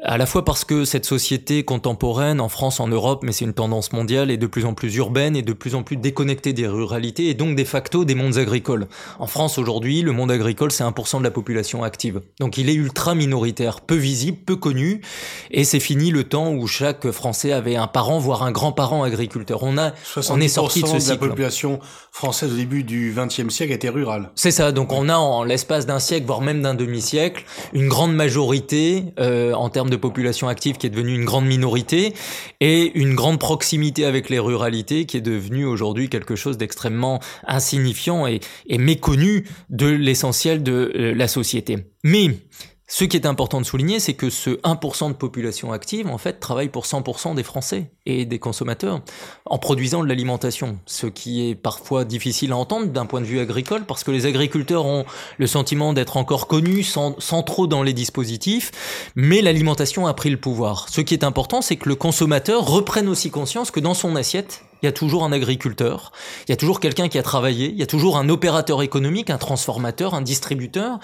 à 0.04 0.18
la 0.18 0.26
fois 0.26 0.44
parce 0.44 0.66
que 0.66 0.84
cette 0.84 1.06
société 1.06 1.64
contemporaine 1.64 2.42
en 2.42 2.50
France, 2.50 2.80
en 2.80 2.88
Europe, 2.88 3.22
mais 3.24 3.32
c'est 3.32 3.46
une 3.46 3.54
tendance 3.54 3.94
mondiale, 3.94 4.30
est 4.30 4.38
de 4.38 4.48
plus 4.48 4.66
en 4.66 4.74
plus 4.74 4.94
urbaine 4.96 5.36
et 5.36 5.42
de 5.42 5.54
plus 5.54 5.76
en 5.76 5.84
plus 5.84 5.96
déconnectée 5.96 6.54
des 6.54 6.68
ruralités 6.68 7.30
et 7.30 7.34
donc 7.34 7.56
de 7.56 7.64
facto 7.64 8.04
des 8.04 8.16
mondes 8.16 8.38
agricoles. 8.38 8.88
En 9.20 9.28
France 9.28 9.58
aujourd'hui, 9.58 10.02
le 10.02 10.12
monde 10.12 10.32
agricole 10.32 10.72
c'est 10.72 10.84
1% 10.84 11.20
de 11.20 11.24
la 11.24 11.32
population 11.32 11.84
active. 11.84 12.22
Donc 12.40 12.58
il 12.58 12.70
est 12.70 12.74
ultra 12.74 13.16
minoritaire, 13.16 13.82
peu 13.82 13.96
visible, 13.96 14.38
peu 14.46 14.56
connu 14.56 15.02
et 15.52 15.64
c'est 15.64 15.80
fini 15.80 16.12
le 16.12 16.26
temps 16.26 16.52
où 16.52 16.68
chaque 16.68 17.10
Français 17.12 17.54
avait 17.54 17.78
un 17.78 17.88
parent 17.88 18.20
voire 18.20 18.44
un 18.44 18.52
grand-parent 18.52 19.04
agriculteur. 19.04 19.64
On 19.64 19.78
a 19.78 19.94
on 20.30 20.42
est 20.42 20.48
sorti 20.48 20.82
de 20.82 20.88
ce 20.88 21.00
cycle. 21.00 21.12
la 21.24 21.30
population 21.30 21.80
française 22.12 22.52
au 22.52 22.58
début 22.58 22.84
du 22.84 23.16
XXe 23.16 23.54
siècle 23.54 23.72
était 23.72 23.90
rurale. 23.90 24.32
C'est 24.36 24.52
ça. 24.52 24.72
Donc 24.72 24.92
on 24.92 25.08
a 25.10 25.16
en 25.16 25.44
l'espace 25.44 25.86
d'un 25.86 26.00
siècle 26.00 26.26
voire 26.26 26.42
même 26.42 26.62
d'un 26.62 26.76
demi-siècle 26.76 27.46
une 27.74 27.88
grande 27.88 28.14
majorité 28.14 29.06
euh, 29.20 29.54
en 29.54 29.70
termes 29.70 29.85
de 29.90 29.96
population 29.96 30.48
active 30.48 30.78
qui 30.78 30.88
est 30.88 30.90
devenue 30.90 31.16
une 31.16 31.26
grande 31.26 31.46
minorité 31.46 32.14
et 32.60 32.92
une 32.98 33.16
grande 33.16 33.40
proximité 33.40 34.06
avec 34.06 34.30
les 34.30 34.40
ruralités 34.40 35.06
qui 35.06 35.18
est 35.18 35.22
devenue 35.22 35.66
aujourd'hui 35.66 36.10
quelque 36.10 36.36
chose 36.36 36.58
d'extrêmement 36.58 37.20
insignifiant 37.48 38.28
et, 38.28 38.40
méconnu 38.78 39.46
de 39.70 39.88
l'essentiel 39.88 40.64
de 40.64 40.92
euh, 40.96 41.14
la 41.16 41.28
société. 41.28 41.78
Mais 42.04 42.30
ce 42.88 43.04
qui 43.04 43.18
est 43.18 43.26
important 43.26 43.60
de 43.60 43.66
souligner, 43.66 44.00
c'est 44.00 44.14
que 44.14 44.30
ce 44.30 44.52
1% 44.62 45.08
de 45.08 45.14
population 45.14 45.72
active, 45.72 46.08
en 46.08 46.20
fait, 46.20 46.40
travaille 46.40 46.70
pour 46.70 46.86
100% 46.86 47.34
des 47.34 47.42
Français 47.42 47.90
et 48.06 48.26
des 48.26 48.38
consommateurs 48.38 49.02
en 49.48 49.58
produisant 49.58 50.04
de 50.04 50.08
l'alimentation. 50.08 50.78
Ce 50.86 51.08
qui 51.08 51.50
est 51.50 51.56
parfois 51.56 52.06
difficile 52.06 52.52
à 52.52 52.58
entendre 52.58 52.88
d'un 52.88 53.08
point 53.08 53.22
de 53.22 53.26
vue 53.26 53.40
agricole 53.40 53.86
parce 53.86 54.04
que 54.04 54.12
les 54.12 54.28
agriculteurs 54.28 54.86
ont 54.86 55.04
le 55.40 55.48
sentiment 55.48 55.94
d'être 55.94 56.16
encore 56.16 56.46
connus 56.48 56.84
sans, 56.84 57.16
trop 57.44 57.66
dans 57.66 57.82
les 57.82 57.94
dispositifs, 57.94 58.72
mais 59.16 59.42
l'alimentation 59.42 60.06
a 60.06 60.14
pris 60.14 60.30
le 60.30 60.38
pouvoir. 60.38 60.88
Ce 60.90 61.02
qui 61.02 61.16
est 61.16 61.24
important, 61.24 61.62
c'est 61.64 61.78
que 61.78 61.90
le 61.90 61.96
consommateur 61.96 62.68
reprenne 62.68 63.08
aussi 63.08 63.32
conscience 63.32 63.72
que 63.72 63.80
dans 63.80 63.96
son 63.96 64.16
assiette, 64.16 64.62
il 64.86 64.88
y 64.88 64.90
a 64.90 64.92
toujours 64.92 65.24
un 65.24 65.32
agriculteur, 65.32 66.12
il 66.48 66.52
y 66.52 66.54
a 66.54 66.58
toujours 66.58 66.80
quelqu'un 66.80 67.08
qui 67.08 67.18
a 67.18 67.24
travaillé, 67.24 67.72
il 67.72 67.76
y 67.76 67.82
a 67.82 67.88
toujours 67.88 68.18
un 68.18 68.30
opérateur 68.30 68.84
économique, 68.84 69.32
un 69.32 69.40
transformateur, 69.40 70.14
un 70.14 70.22
distributeur, 70.22 71.00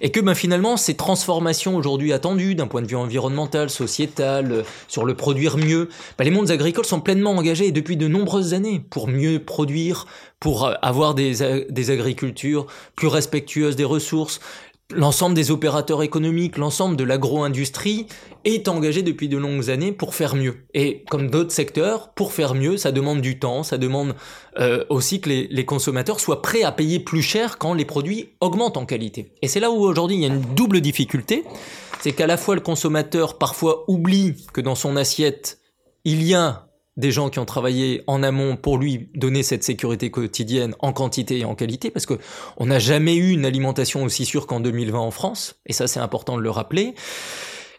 et 0.00 0.10
que 0.10 0.18
ben, 0.18 0.34
finalement 0.34 0.76
ces 0.76 0.94
transformations 0.94 1.76
aujourd'hui 1.76 2.12
attendues 2.12 2.56
d'un 2.56 2.66
point 2.66 2.82
de 2.82 2.88
vue 2.88 2.96
environnemental, 2.96 3.70
sociétal, 3.70 4.50
euh, 4.50 4.62
sur 4.88 5.04
le 5.04 5.14
produire 5.14 5.58
mieux, 5.58 5.88
ben, 6.18 6.24
les 6.24 6.32
mondes 6.32 6.50
agricoles 6.50 6.86
sont 6.86 7.00
pleinement 7.00 7.30
engagés 7.30 7.70
depuis 7.70 7.96
de 7.96 8.08
nombreuses 8.08 8.52
années 8.52 8.80
pour 8.90 9.06
mieux 9.06 9.38
produire, 9.38 10.06
pour 10.40 10.66
euh, 10.66 10.74
avoir 10.82 11.14
des, 11.14 11.66
des 11.70 11.90
agricultures 11.92 12.66
plus 12.96 13.06
respectueuses 13.06 13.76
des 13.76 13.84
ressources, 13.84 14.40
l'ensemble 14.92 15.34
des 15.34 15.50
opérateurs 15.50 16.02
économiques, 16.02 16.56
l'ensemble 16.56 16.96
de 16.96 17.04
l'agro-industrie 17.04 18.06
est 18.44 18.68
engagé 18.68 19.02
depuis 19.02 19.28
de 19.28 19.36
longues 19.36 19.70
années 19.70 19.92
pour 19.92 20.14
faire 20.14 20.34
mieux. 20.34 20.66
Et 20.74 21.04
comme 21.10 21.30
d'autres 21.30 21.52
secteurs, 21.52 22.12
pour 22.14 22.32
faire 22.32 22.54
mieux, 22.54 22.76
ça 22.76 22.92
demande 22.92 23.20
du 23.20 23.38
temps, 23.38 23.62
ça 23.62 23.78
demande 23.78 24.14
euh, 24.58 24.84
aussi 24.88 25.20
que 25.20 25.28
les, 25.28 25.48
les, 25.48 25.64
consommateurs 25.64 26.20
soient 26.20 26.42
prêts 26.42 26.62
à 26.62 26.72
payer 26.72 27.00
plus 27.00 27.22
cher 27.22 27.58
quand 27.58 27.74
les 27.74 27.84
produits 27.84 28.30
augmentent 28.40 28.76
en 28.76 28.86
qualité. 28.86 29.32
Et 29.42 29.48
c'est 29.48 29.60
là 29.60 29.70
où 29.70 29.82
aujourd'hui 29.82 30.16
il 30.16 30.22
y 30.22 30.24
a 30.24 30.28
une 30.28 30.40
double 30.54 30.80
difficulté, 30.80 31.44
c'est 32.00 32.12
qu'à 32.12 32.26
la 32.26 32.36
fois 32.36 32.54
le 32.54 32.60
consommateur 32.60 33.38
parfois 33.38 33.84
oublie 33.88 34.46
que 34.52 34.60
dans 34.60 34.74
son 34.74 34.96
assiette, 34.96 35.58
il 36.04 36.22
y 36.22 36.34
a 36.34 36.69
des 37.00 37.10
gens 37.10 37.30
qui 37.30 37.40
ont 37.40 37.44
travaillé 37.44 38.04
en 38.06 38.22
amont 38.22 38.56
pour 38.56 38.78
lui 38.78 39.08
donner 39.14 39.42
cette 39.42 39.64
sécurité 39.64 40.10
quotidienne 40.10 40.74
en 40.78 40.92
quantité 40.92 41.40
et 41.40 41.44
en 41.44 41.56
qualité, 41.56 41.90
parce 41.90 42.06
que 42.06 42.14
on 42.58 42.66
n'a 42.66 42.78
jamais 42.78 43.16
eu 43.16 43.30
une 43.30 43.44
alimentation 43.44 44.04
aussi 44.04 44.24
sûre 44.24 44.46
qu'en 44.46 44.60
2020 44.60 44.98
en 44.98 45.10
France, 45.10 45.56
et 45.66 45.72
ça 45.72 45.88
c'est 45.88 46.00
important 46.00 46.36
de 46.36 46.42
le 46.42 46.50
rappeler. 46.50 46.94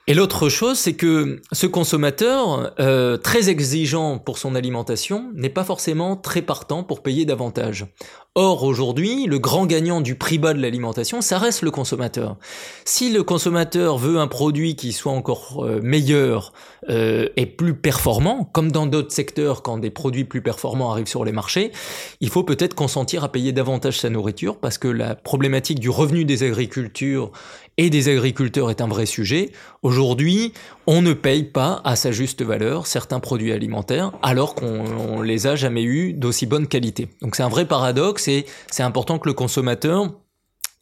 Et 0.07 0.13
l'autre 0.13 0.49
chose, 0.49 0.79
c'est 0.79 0.95
que 0.95 1.41
ce 1.51 1.67
consommateur, 1.67 2.73
euh, 2.79 3.17
très 3.17 3.49
exigeant 3.49 4.17
pour 4.17 4.39
son 4.39 4.55
alimentation, 4.55 5.31
n'est 5.36 5.49
pas 5.49 5.63
forcément 5.63 6.15
très 6.15 6.41
partant 6.41 6.84
pour 6.84 7.03
payer 7.03 7.23
davantage. 7.23 7.86
Or, 8.35 8.63
aujourd'hui, 8.63 9.25
le 9.25 9.39
grand 9.39 9.65
gagnant 9.65 9.99
du 9.99 10.15
prix 10.15 10.37
bas 10.37 10.53
de 10.53 10.61
l'alimentation, 10.61 11.19
ça 11.19 11.37
reste 11.37 11.63
le 11.63 11.69
consommateur. 11.69 12.37
Si 12.85 13.11
le 13.11 13.23
consommateur 13.23 13.97
veut 13.97 14.19
un 14.19 14.27
produit 14.27 14.77
qui 14.77 14.93
soit 14.93 15.11
encore 15.11 15.65
euh, 15.65 15.81
meilleur 15.83 16.53
euh, 16.87 17.27
et 17.35 17.45
plus 17.45 17.73
performant, 17.73 18.45
comme 18.53 18.71
dans 18.71 18.85
d'autres 18.85 19.11
secteurs, 19.11 19.63
quand 19.63 19.79
des 19.79 19.89
produits 19.89 20.23
plus 20.23 20.41
performants 20.41 20.93
arrivent 20.93 21.09
sur 21.09 21.25
les 21.25 21.33
marchés, 21.33 21.73
il 22.21 22.29
faut 22.29 22.43
peut-être 22.43 22.73
consentir 22.73 23.25
à 23.25 23.29
payer 23.29 23.51
davantage 23.51 23.99
sa 23.99 24.09
nourriture, 24.09 24.55
parce 24.55 24.77
que 24.77 24.87
la 24.87 25.13
problématique 25.13 25.81
du 25.81 25.89
revenu 25.89 26.23
des 26.23 26.43
agricultures 26.43 27.33
et 27.77 27.89
des 27.89 28.09
agriculteurs 28.09 28.69
est 28.69 28.81
un 28.81 28.87
vrai 28.87 29.05
sujet. 29.05 29.51
Aujourd'hui, 29.81 30.53
on 30.87 31.01
ne 31.01 31.13
paye 31.13 31.43
pas 31.43 31.81
à 31.83 31.95
sa 31.95 32.11
juste 32.11 32.43
valeur 32.43 32.85
certains 32.85 33.19
produits 33.19 33.51
alimentaires, 33.51 34.11
alors 34.21 34.55
qu'on 34.55 35.21
les 35.21 35.47
a 35.47 35.55
jamais 35.55 35.83
eus 35.83 36.13
d'aussi 36.13 36.45
bonne 36.45 36.67
qualité. 36.67 37.09
Donc 37.21 37.35
c'est 37.35 37.43
un 37.43 37.49
vrai 37.49 37.65
paradoxe 37.65 38.20
c'est 38.21 38.84
important 38.84 39.19
que 39.19 39.27
le 39.27 39.34
consommateur 39.34 40.21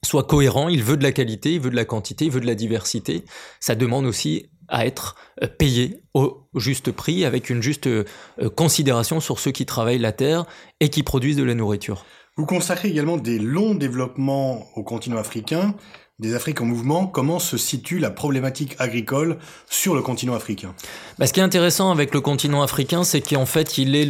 soit 0.06 0.24
cohérent, 0.24 0.70
il 0.70 0.84
veut 0.84 0.98
de 0.98 1.04
la 1.04 1.12
qualité, 1.12 1.54
il 1.54 1.60
veut 1.60 1.70
de 1.70 1.76
la 1.76 1.86
quantité, 1.86 2.26
il 2.26 2.32
veut 2.32 2.40
de 2.40 2.48
la 2.48 2.56
diversité. 2.56 3.26
Ça 3.60 3.76
demande 3.76 4.06
aussi 4.06 4.50
à 4.70 4.86
être 4.86 5.16
euh, 5.44 5.48
payé 5.48 6.02
au 6.14 6.48
juste 6.56 6.92
prix 6.92 7.26
avec 7.26 7.50
une 7.50 7.62
juste 7.62 7.88
euh, 7.88 8.06
considération 8.56 9.20
sur 9.20 9.40
ceux 9.40 9.52
qui 9.52 9.66
travaillent 9.66 10.00
la 10.00 10.12
terre 10.12 10.46
et 10.80 10.90
qui 10.90 11.04
produisent 11.04 11.38
de 11.38 11.44
la 11.44 11.56
nourriture. 11.56 12.06
Vous 12.40 12.46
consacrez 12.46 12.88
également 12.88 13.18
des 13.18 13.38
longs 13.38 13.76
développements 13.76 14.66
au 14.78 14.82
continent 14.82 15.18
africain. 15.18 15.76
Des 16.20 16.36
Afriques 16.36 16.62
en 16.62 16.66
mouvement, 16.66 17.06
comment 17.06 17.38
se 17.38 17.58
situe 17.58 18.00
la 18.00 18.12
problématique 18.12 18.78
agricole 18.80 19.40
sur 19.70 19.94
le 19.94 20.02
continent 20.02 20.36
africain? 20.36 20.74
Bah, 21.18 21.28
Ce 21.28 21.34
qui 21.34 21.42
est 21.42 21.44
intéressant 21.44 21.92
avec 21.92 22.14
le 22.14 22.22
continent 22.22 22.62
africain, 22.62 23.04
c'est 23.04 23.20
qu'en 23.20 23.46
fait, 23.46 23.78
il 23.78 23.94
est 23.94 24.06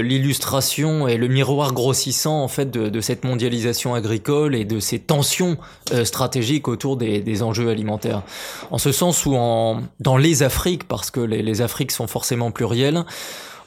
l'illustration 0.00 1.08
et 1.08 1.18
le 1.18 1.28
miroir 1.28 1.74
grossissant 1.74 2.42
en 2.42 2.48
fait 2.48 2.70
de, 2.70 2.88
de, 2.88 3.00
cette 3.02 3.22
mondialisation 3.22 3.94
agricole 3.94 4.54
et 4.54 4.64
de 4.64 4.80
ces 4.80 4.98
tensions 4.98 5.58
euh, 5.92 6.06
stratégiques 6.06 6.68
autour 6.68 6.96
des, 6.96 7.20
des, 7.20 7.42
enjeux 7.42 7.68
alimentaires. 7.68 8.22
En 8.70 8.78
ce 8.78 8.92
sens 8.92 9.26
où 9.26 9.34
en, 9.36 9.82
dans 10.00 10.16
les 10.16 10.42
Afriques, 10.42 10.88
parce 10.88 11.10
que 11.10 11.20
les, 11.20 11.42
les 11.42 11.60
Afriques 11.60 11.92
sont 11.92 12.06
forcément 12.06 12.50
plurielles, 12.50 13.04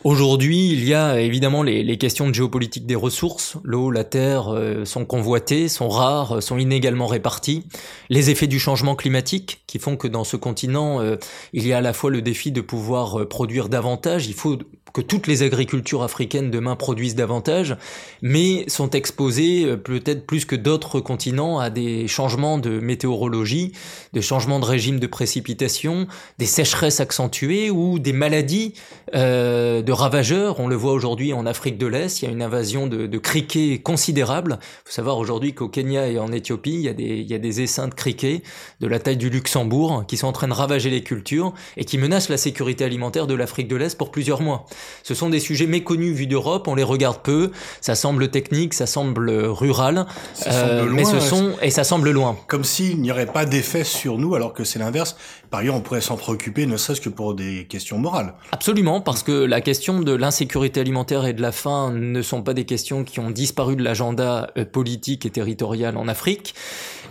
Aujourd'hui, 0.08 0.72
il 0.72 0.86
y 0.86 0.93
a 0.93 1.20
évidemment 1.20 1.63
les, 1.63 1.98
questions 1.98 2.30
de 2.30 2.34
géopolitique 2.34 2.86
des 2.86 2.96
ressources. 2.96 3.58
L'eau, 3.65 3.91
la 3.91 4.06
terre 4.06 4.48
euh, 4.48 4.86
sont 4.86 5.04
convoitées, 5.04 5.67
sont 5.67 5.89
rares, 5.89 6.41
sont 6.41 6.58
inégalement 6.58 7.08
réparties. 7.08 7.65
Les 8.08 8.30
effets 8.30 8.48
du 8.48 8.58
changement 8.58 8.96
climatique 8.96 9.63
qui 9.67 9.80
font 9.80 9.98
que 9.98 10.08
dans 10.08 10.24
ce 10.24 10.38
continent, 10.38 11.02
euh, 11.02 11.17
il 11.52 11.67
y 11.67 11.74
a 11.74 11.80
à 11.80 11.82
la 11.82 11.91
fois 11.91 12.10
le 12.10 12.22
défi 12.22 12.54
de 12.54 12.62
pouvoir 12.62 13.20
euh, 13.20 13.28
produire 13.28 13.67
davantage. 13.67 14.28
Il 14.28 14.34
faut 14.34 14.58
que 14.93 15.02
toutes 15.02 15.28
les 15.28 15.43
agricultures 15.43 16.04
africaines 16.04 16.52
demain 16.52 16.76
produisent 16.76 17.15
davantage, 17.15 17.76
mais 18.21 18.67
sont 18.67 18.89
exposées 18.91 19.65
euh, 19.65 19.78
peut-être 19.78 20.26
plus 20.26 20.45
que 20.45 20.56
d'autres 20.56 21.00
continents 21.00 21.60
à 21.60 21.69
des 21.69 22.08
changements 22.08 22.58
de 22.58 22.80
météorologie, 22.80 23.73
des 24.13 24.21
changements 24.21 24.60
de 24.60 24.65
régime 24.65 25.00
de 25.00 25.08
précipitation, 25.08 26.08
des 26.38 26.45
sécheresses 26.45 27.00
accentuées 27.00 27.69
ou 27.69 28.00
des 28.00 28.13
maladies 28.13 28.73
euh, 29.15 29.82
de 29.82 29.91
ravageurs. 29.91 30.60
On 30.60 30.67
le 30.67 30.76
voit 30.76 30.93
aujourd'hui 30.93 31.34
en 31.34 31.45
Afrique 31.45 31.78
de 31.78 31.88
l'Est, 31.88 32.21
il 32.21 32.26
y 32.26 32.28
a 32.28 32.32
une 32.32 32.41
invasion 32.41 32.88
de, 32.88 33.08
de 33.08 33.17
criquets 33.17 33.80
considérable. 33.80 34.60
Il 34.62 34.89
faut 34.89 34.93
savoir 34.93 35.17
aujourd'hui 35.17 35.54
qu'au 35.54 35.69
Kenya 35.69 36.08
et 36.08 36.19
en 36.19 36.32
Éthiopie, 36.32 36.73
il 36.73 36.82
y, 36.82 36.89
a 36.89 36.93
des, 36.93 37.04
il 37.04 37.30
y 37.30 37.34
a 37.34 37.39
des 37.39 37.62
essaims 37.62 37.88
de 37.88 37.93
criquets 37.93 38.43
de 38.80 38.88
la 38.88 39.00
taille 39.00 39.17
du 39.17 39.30
Luxembourg 39.30 40.06
qui 40.08 40.17
sont 40.17 40.28
en 40.28 40.32
train 40.32 40.47
de 40.47 40.54
ravager 40.54 40.89
les 40.89 41.04
cultures 41.04 41.54
et 41.76 41.86
qui 41.86 41.97
menacent 41.97 42.30
la 42.30 42.38
sécurité 42.38 42.84
alimentaire 42.84 43.28
de 43.28 43.34
l'Afrique 43.34 43.67
de 43.67 43.76
l'Est 43.76 43.97
pour 43.97 44.12
plusieurs 44.12 44.41
mois. 44.41 44.65
Ce 45.03 45.13
sont 45.13 45.29
des 45.29 45.39
sujets 45.39 45.67
méconnus 45.67 46.13
vus 46.13 46.27
d'Europe, 46.27 46.67
on 46.67 46.75
les 46.75 46.83
regarde 46.83 47.21
peu, 47.21 47.51
ça 47.81 47.95
semble 47.95 48.29
technique, 48.29 48.73
ça 48.73 48.85
semble 48.85 49.29
rural, 49.29 50.05
euh, 50.47 50.89
mais 50.91 51.05
ce 51.05 51.19
sont 51.19 51.53
et 51.61 51.69
ça 51.69 51.83
semble 51.83 52.11
loin. 52.11 52.37
Comme 52.47 52.63
s'il 52.63 53.01
n'y 53.01 53.11
aurait 53.11 53.25
pas 53.25 53.45
d'effet 53.45 53.83
sur 53.83 54.17
nous, 54.17 54.35
alors 54.35 54.53
que 54.53 54.63
c'est 54.63 54.79
l'inverse. 54.79 55.15
Par 55.49 55.61
ailleurs, 55.61 55.75
on 55.75 55.81
pourrait 55.81 56.01
s'en 56.01 56.17
préoccuper, 56.17 56.65
ne 56.65 56.75
serait-ce 56.75 56.99
que 56.99 57.09
pour 57.09 57.33
des 57.33 57.67
questions 57.69 57.97
morales. 57.97 58.33
Absolument, 58.51 58.99
parce 58.99 59.23
que 59.23 59.31
la 59.31 59.61
question 59.61 60.01
de 60.01 60.13
l'insécurité 60.13 60.81
alimentaire 60.81 61.25
et 61.25 61.33
de 61.33 61.41
la 61.41 61.53
faim 61.53 61.91
ne 61.93 62.21
sont 62.21 62.41
pas 62.41 62.53
des 62.53 62.65
questions 62.65 63.05
qui 63.05 63.19
ont 63.19 63.29
disparu 63.29 63.77
de 63.77 63.83
l'agenda 63.83 64.51
euh, 64.57 64.65
politique 64.65 65.25
et 65.25 65.29
territorial 65.29 65.95
en 65.95 66.07
Afrique, 66.07 66.53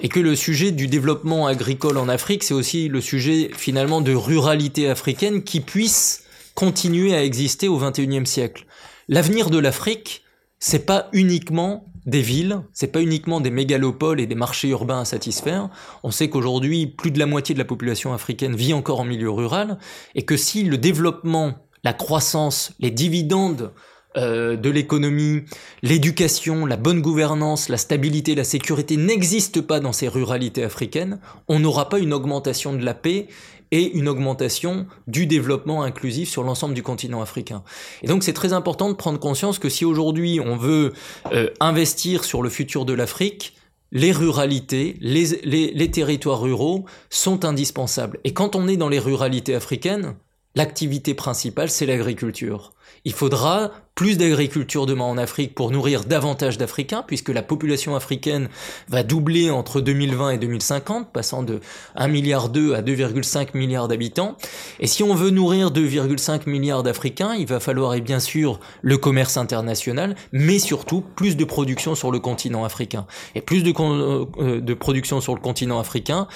et 0.03 0.09
que 0.09 0.21
le 0.21 0.37
sujet 0.37 0.71
du 0.71 0.87
développement 0.87 1.47
agricole 1.47 1.97
en 1.97 2.09
Afrique, 2.09 2.45
c'est 2.45 2.55
aussi 2.55 2.89
le 2.89 3.01
sujet 3.01 3.51
finalement 3.57 4.03
de 4.03 4.15
ruralité 4.15 4.91
africaine 4.91 5.43
qui 5.43 5.61
puisse 5.61 6.26
continuer 6.57 7.15
à 7.15 7.23
exister 7.23 7.69
au 7.69 7.79
XXIe 7.79 8.27
siècle. 8.27 8.67
L'avenir 9.09 9.51
de 9.51 9.59
l'Afrique, 9.59 10.25
c'est 10.59 10.87
pas 10.87 11.09
uniquement 11.13 11.93
des 12.07 12.23
villes, 12.23 12.63
c'est 12.73 12.91
pas 12.91 13.03
uniquement 13.03 13.41
des 13.41 13.51
mégalopoles 13.51 14.21
et 14.21 14.27
des 14.27 14.35
marchés 14.35 14.69
urbains 14.69 15.01
à 15.01 15.05
satisfaire. 15.05 15.69
On 16.03 16.11
sait 16.11 16.31
qu'aujourd'hui, 16.31 16.87
plus 16.87 17.11
de 17.11 17.19
la 17.19 17.27
moitié 17.27 17.55
de 17.55 17.59
la 17.59 17.65
population 17.67 18.15
africaine 18.15 18.57
vit 18.57 18.73
encore 18.73 19.01
en 19.01 19.05
milieu 19.05 19.31
rural, 19.31 19.79
et 20.15 20.25
que 20.25 20.37
si 20.37 20.63
le 20.63 20.79
développement, 20.79 21.55
la 21.85 21.93
croissance, 21.93 22.73
les 22.81 22.91
dividendes 22.91 23.73
euh, 24.17 24.57
de 24.57 24.71
l'économie, 24.71 25.43
l'éducation, 25.83 26.65
la 26.65 26.79
bonne 26.79 27.03
gouvernance, 27.03 27.69
la 27.69 27.77
stabilité, 27.77 28.35
la 28.35 28.45
sécurité 28.45 28.97
n'existent 28.97 29.61
pas 29.61 29.79
dans 29.79 29.93
ces 29.93 30.09
ruralités 30.09 30.65
africaines, 30.65 31.21
on 31.49 31.59
n'aura 31.59 31.91
pas 31.91 31.99
une 31.99 32.15
augmentation 32.15 32.73
de 32.73 32.83
la 32.83 32.95
paix 32.95 33.29
et 33.71 33.93
une 33.97 34.09
augmentation 34.09 34.87
du 35.07 35.27
développement 35.27 35.83
inclusif 35.83 36.29
sur 36.29 36.43
l'ensemble 36.43 36.75
du 36.75 36.83
continent 36.83 37.21
africain. 37.21 37.63
Et 38.03 38.07
donc 38.07 38.23
c'est 38.23 38.33
très 38.33 38.53
important 38.53 38.89
de 38.89 38.95
prendre 38.95 39.19
conscience 39.19 39.59
que 39.59 39.69
si 39.69 39.85
aujourd'hui 39.85 40.41
on 40.45 40.57
veut 40.57 40.93
euh, 41.33 41.51
investir 41.61 42.25
sur 42.25 42.43
le 42.43 42.49
futur 42.49 42.85
de 42.85 42.93
l'Afrique, 42.93 43.55
les 43.93 44.13
ruralités, 44.13 44.97
les, 45.01 45.91
territoires 45.91 46.41
ruraux 46.41 46.85
sont 47.09 47.45
indispensables. 47.45 48.19
Et 48.25 48.33
quand 48.33 48.57
on 48.57 48.69
est 48.69 48.77
dans 48.77 48.89
les 48.89 48.99
ruralités 48.99 49.55
africaines, 49.55 50.17
l'activité 50.57 51.15
principale, 51.15 51.71
c'est 51.71 51.87
l'agriculture. 51.87 52.73
Il 53.05 53.13
faudra 53.13 53.71
plus 53.95 54.19
d'agriculture 54.19 54.85
demain 54.85 55.05
en 55.05 55.17
Afrique 55.17 55.55
pour 55.55 55.71
nourrir 55.71 56.05
davantage 56.05 56.59
d'Africains, 56.59 57.05
puisque 57.07 57.29
la 57.29 57.43
population 57.43 57.95
africaine 57.95 58.49
va 58.89 59.03
doubler 59.03 59.51
entre 59.51 59.81
2020 59.81 60.31
et 60.31 60.39
2050, 60.39 61.13
passant 61.13 61.43
de 61.43 61.61
1 61.95 62.09
milliard 62.09 62.49
2 62.49 62.75
à 62.75 62.83
2,5 62.83 63.57
milliards 63.57 63.87
d'habitants. 63.89 64.37
Et 64.81 64.87
si 64.87 65.03
on 65.03 65.15
veut 65.15 65.31
nourrir 65.31 65.71
2,5 65.71 66.49
milliards 66.49 66.83
d'Africains, 66.83 67.35
il 67.35 67.47
va 67.47 67.61
falloir, 67.61 67.95
et 67.95 68.01
bien 68.01 68.21
sûr, 68.21 68.59
le 68.83 68.99
commerce 68.99 69.37
international, 69.37 70.17
mais 70.33 70.59
surtout 70.59 71.03
plus 71.03 71.37
de 71.37 71.45
production 71.45 71.95
sur 71.95 72.11
le 72.11 72.19
continent 72.19 72.65
africain. 72.65 73.07
Et 73.35 73.41
plus 73.41 73.63
de, 73.63 73.73
euh, 73.79 74.61
de 74.61 74.75
production 74.75 75.21
sur 75.21 75.35
le 75.35 75.41
continent 75.41 75.79
africain, 75.79 76.29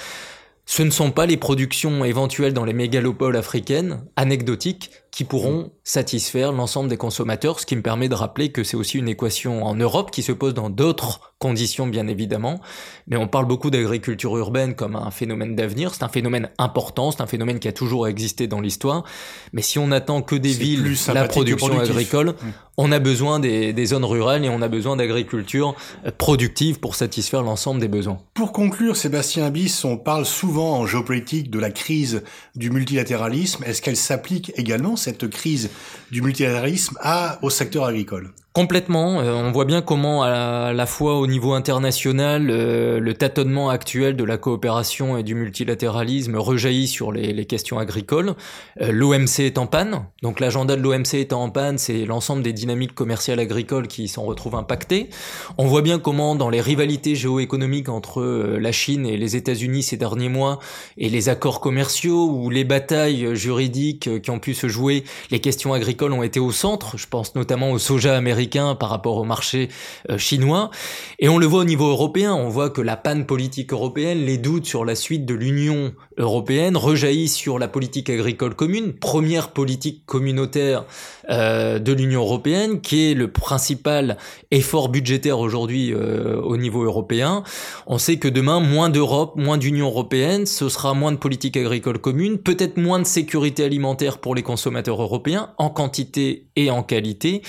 ce 0.71 0.83
ne 0.83 0.89
sont 0.89 1.11
pas 1.11 1.25
les 1.25 1.35
productions 1.35 2.05
éventuelles 2.05 2.53
dans 2.53 2.63
les 2.63 2.71
mégalopoles 2.71 3.35
africaines, 3.35 4.05
anecdotiques, 4.15 4.91
qui 5.11 5.25
pourront 5.25 5.71
satisfaire 5.83 6.53
l'ensemble 6.53 6.89
des 6.89 6.95
consommateurs, 6.95 7.59
ce 7.59 7.65
qui 7.65 7.75
me 7.75 7.81
permet 7.81 8.07
de 8.07 8.15
rappeler 8.15 8.51
que 8.53 8.63
c'est 8.63 8.77
aussi 8.77 8.97
une 8.97 9.09
équation 9.09 9.65
en 9.65 9.75
Europe 9.75 10.09
qui 10.09 10.23
se 10.23 10.31
pose 10.31 10.53
dans 10.53 10.69
d'autres 10.69 11.33
conditions 11.37 11.87
bien 11.87 12.07
évidemment, 12.07 12.61
mais 13.07 13.17
on 13.17 13.27
parle 13.27 13.45
beaucoup 13.45 13.71
d'agriculture 13.71 14.37
urbaine 14.37 14.75
comme 14.75 14.95
un 14.95 15.11
phénomène 15.11 15.55
d'avenir, 15.55 15.93
c'est 15.93 16.03
un 16.03 16.09
phénomène 16.09 16.49
important, 16.59 17.11
c'est 17.11 17.21
un 17.21 17.27
phénomène 17.27 17.59
qui 17.59 17.67
a 17.67 17.73
toujours 17.73 18.07
existé 18.07 18.47
dans 18.47 18.61
l'histoire, 18.61 19.03
mais 19.51 19.63
si 19.63 19.79
on 19.79 19.91
attend 19.91 20.21
que 20.21 20.35
des 20.35 20.51
villes, 20.51 20.95
la 21.13 21.27
production 21.27 21.79
agricole, 21.79 22.29
mmh. 22.29 22.47
on 22.77 22.91
a 22.91 22.99
besoin 22.99 23.39
des, 23.39 23.73
des, 23.73 23.85
zones 23.87 24.05
rurales 24.05 24.45
et 24.45 24.49
on 24.49 24.61
a 24.61 24.67
besoin 24.67 24.95
d'agriculture 24.95 25.75
euh, 26.05 26.11
productive 26.15 26.79
pour 26.79 26.93
satisfaire 26.93 27.41
l'ensemble 27.41 27.81
des 27.81 27.87
besoins. 27.87 28.19
Pour 28.35 28.53
conclure, 28.53 28.95
Sébastien 28.95 29.45
Abyss, 29.45 29.83
on 29.83 29.97
parle 29.97 30.27
souvent 30.27 30.77
en 30.77 30.85
géopolitique 30.85 31.49
de 31.49 31.57
la 31.57 31.71
crise 31.71 32.23
du 32.55 32.69
multilatéralisme, 32.69 33.63
est-ce 33.63 33.81
qu'elle 33.81 33.97
s'applique 33.97 34.53
également? 34.57 34.95
Cette 35.01 35.29
crise 35.29 35.69
du 36.11 36.21
multilatéralisme 36.21 36.97
à, 37.01 37.39
au 37.41 37.49
secteur 37.49 37.85
agricole 37.85 38.31
Complètement. 38.53 39.21
Euh, 39.21 39.33
on 39.33 39.49
voit 39.53 39.63
bien 39.63 39.81
comment, 39.81 40.23
à 40.23 40.73
la, 40.73 40.85
fois 40.85 41.17
au 41.17 41.25
niveau 41.25 41.53
international, 41.53 42.49
euh, 42.49 42.99
le 42.99 43.13
tâtonnement 43.13 43.69
actuel 43.69 44.17
de 44.17 44.25
la 44.25 44.37
coopération 44.37 45.17
et 45.17 45.23
du 45.23 45.35
multilatéralisme 45.35 46.35
rejaillit 46.35 46.89
sur 46.89 47.13
les, 47.13 47.45
questions 47.45 47.79
agricoles. 47.79 48.35
Euh, 48.81 48.91
L'OMC 48.91 49.39
est 49.39 49.57
en 49.57 49.67
panne. 49.67 50.05
Donc 50.21 50.41
l'agenda 50.41 50.75
de 50.75 50.81
l'OMC 50.81 51.13
étant 51.13 51.43
en 51.43 51.49
panne, 51.49 51.77
c'est 51.77 52.03
l'ensemble 52.03 52.43
des 52.43 52.51
dynamiques 52.51 52.93
commerciales 52.93 53.39
agricoles 53.39 53.87
qui 53.87 54.09
s'en 54.09 54.23
retrouvent 54.23 54.55
impactées. 54.55 55.09
On 55.57 55.65
voit 55.65 55.81
bien 55.81 55.97
comment, 55.97 56.35
dans 56.35 56.49
les 56.49 56.59
rivalités 56.59 57.15
géoéconomiques 57.15 57.87
entre 57.87 58.21
la 58.21 58.71
Chine 58.73 59.05
et 59.05 59.15
les 59.15 59.37
États-Unis 59.37 59.83
ces 59.83 59.95
derniers 59.95 60.27
mois, 60.27 60.59
et 60.97 61.07
les 61.07 61.29
accords 61.29 61.61
commerciaux 61.61 62.29
ou 62.29 62.49
les 62.49 62.65
batailles 62.65 63.33
juridiques 63.33 64.21
qui 64.21 64.29
ont 64.29 64.39
pu 64.39 64.53
se 64.53 64.67
jouer, 64.67 65.05
les 65.29 65.39
questions 65.39 65.71
agricoles 65.71 66.11
ont 66.11 66.23
été 66.23 66.41
au 66.41 66.51
centre. 66.51 66.97
Je 66.97 67.07
pense 67.07 67.33
notamment 67.35 67.71
au 67.71 67.79
soja 67.79 68.17
américain 68.17 68.40
par 68.79 68.89
rapport 68.89 69.17
au 69.17 69.23
marché 69.23 69.69
euh, 70.09 70.17
chinois. 70.17 70.71
Et 71.19 71.29
on 71.29 71.37
le 71.37 71.45
voit 71.45 71.61
au 71.61 71.65
niveau 71.65 71.89
européen, 71.89 72.33
on 72.33 72.49
voit 72.49 72.69
que 72.69 72.81
la 72.81 72.97
panne 72.97 73.25
politique 73.25 73.73
européenne, 73.73 74.25
les 74.25 74.37
doutes 74.37 74.65
sur 74.65 74.85
la 74.85 74.95
suite 74.95 75.25
de 75.25 75.33
l'Union 75.33 75.93
européenne 76.17 76.77
rejaillissent 76.77 77.35
sur 77.35 77.59
la 77.59 77.67
politique 77.67 78.09
agricole 78.09 78.55
commune, 78.55 78.93
première 78.93 79.49
politique 79.49 80.05
communautaire 80.05 80.85
euh, 81.29 81.79
de 81.79 81.93
l'Union 81.93 82.21
européenne, 82.21 82.81
qui 82.81 83.11
est 83.11 83.13
le 83.13 83.31
principal 83.31 84.17
effort 84.51 84.89
budgétaire 84.89 85.39
aujourd'hui 85.39 85.93
euh, 85.93 86.41
au 86.41 86.57
niveau 86.57 86.83
européen. 86.83 87.43
On 87.87 87.97
sait 87.97 88.17
que 88.17 88.27
demain, 88.27 88.59
moins 88.59 88.89
d'Europe, 88.89 89.33
moins 89.35 89.57
d'Union 89.57 89.87
européenne, 89.87 90.45
ce 90.45 90.67
sera 90.69 90.93
moins 90.93 91.11
de 91.11 91.17
politique 91.17 91.57
agricole 91.57 91.99
commune, 91.99 92.37
peut-être 92.37 92.77
moins 92.77 92.99
de 92.99 93.05
sécurité 93.05 93.63
alimentaire 93.63 94.17
pour 94.17 94.35
les 94.35 94.43
consommateurs 94.43 95.01
européens, 95.01 95.51
en 95.57 95.69
quantité 95.69 96.47
et 96.55 96.69
en 96.71 96.83
qualité. 96.83 97.41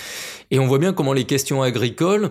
Et 0.50 0.58
on 0.58 0.66
voit 0.66 0.78
comment 0.90 1.12
les 1.12 1.24
questions 1.24 1.62
agricoles 1.62 2.30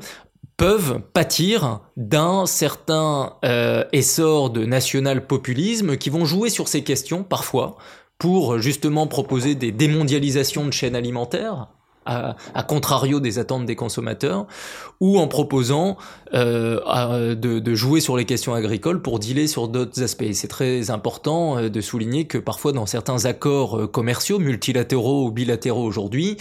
peuvent 0.58 1.00
pâtir 1.14 1.80
d'un 1.96 2.46
certain 2.46 3.38
euh, 3.46 3.86
essor 3.94 4.50
de 4.50 4.66
national-populisme 4.66 5.96
qui 5.96 6.10
vont 6.10 6.26
jouer 6.26 6.50
sur 6.50 6.68
ces 6.68 6.84
questions 6.84 7.24
parfois 7.24 7.78
pour 8.18 8.60
justement 8.60 9.08
proposer 9.08 9.56
des 9.56 9.72
démondialisations 9.72 10.66
de 10.66 10.74
chaînes 10.74 10.96
alimentaires 10.96 11.70
à, 12.54 12.64
contrario 12.64 13.20
des 13.20 13.40
attentes 13.40 13.66
des 13.66 13.76
consommateurs, 13.76 14.46
ou 15.00 15.18
en 15.18 15.28
proposant 15.28 15.98
euh, 16.34 17.36
de, 17.36 17.76
jouer 17.76 18.02
sur 18.02 18.18
les 18.18 18.26
questions 18.26 18.54
agricoles 18.54 19.02
pour 19.02 19.20
dealer 19.20 19.48
sur 19.48 19.68
d'autres 19.68 20.04
aspects. 20.04 20.32
C'est 20.34 20.48
très 20.48 20.92
important 20.92 21.58
euh, 21.58 21.70
de 21.70 21.82
souligner 21.82 22.26
que 22.26 22.38
parfois 22.38 22.72
dans 22.72 22.86
certains 22.86 23.26
accords 23.26 23.80
euh, 23.80 23.88
commerciaux, 23.88 24.40
multilatéraux 24.40 25.26
ou 25.26 25.32
bilatéraux 25.32 25.84
aujourd'hui, 25.84 26.38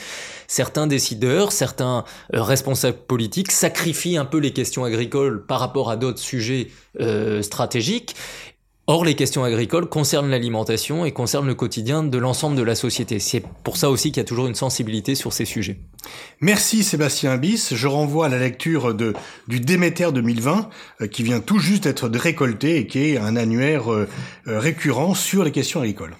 certains 0.46 0.86
décideurs, 0.86 1.52
certains 1.52 2.04
responsables 2.32 2.98
politiques 2.98 3.52
sacrifient 3.52 4.16
un 4.16 4.24
peu 4.24 4.38
les 4.38 4.52
questions 4.52 4.84
agricoles 4.84 5.44
par 5.46 5.60
rapport 5.60 5.90
à 5.90 5.96
d'autres 5.96 6.18
sujets 6.18 6.68
stratégiques 7.42 8.16
Or, 8.86 9.04
les 9.04 9.14
questions 9.14 9.44
agricoles 9.44 9.88
concernent 9.88 10.30
l'alimentation 10.30 11.04
et 11.04 11.12
concernent 11.12 11.46
le 11.46 11.54
quotidien 11.54 12.02
de 12.02 12.18
l'ensemble 12.18 12.56
de 12.56 12.62
la 12.62 12.74
société. 12.74 13.20
C'est 13.20 13.44
pour 13.62 13.76
ça 13.76 13.88
aussi 13.88 14.10
qu'il 14.10 14.20
y 14.20 14.24
a 14.24 14.28
toujours 14.28 14.48
une 14.48 14.54
sensibilité 14.54 15.14
sur 15.14 15.32
ces 15.32 15.44
sujets. 15.44 15.78
Merci 16.40 16.82
Sébastien 16.82 17.36
Bis. 17.36 17.74
Je 17.74 17.86
renvoie 17.86 18.26
à 18.26 18.28
la 18.28 18.38
lecture 18.38 18.94
de, 18.94 19.14
du 19.46 19.60
Déméter 19.60 20.10
2020 20.12 20.70
euh, 21.02 21.06
qui 21.06 21.22
vient 21.22 21.40
tout 21.40 21.58
juste 21.58 21.84
d'être 21.84 22.08
récolté 22.08 22.78
et 22.78 22.86
qui 22.86 23.10
est 23.10 23.18
un 23.18 23.36
annuaire 23.36 23.92
euh, 23.92 24.08
récurrent 24.46 25.14
sur 25.14 25.44
les 25.44 25.52
questions 25.52 25.80
agricoles. 25.80 26.16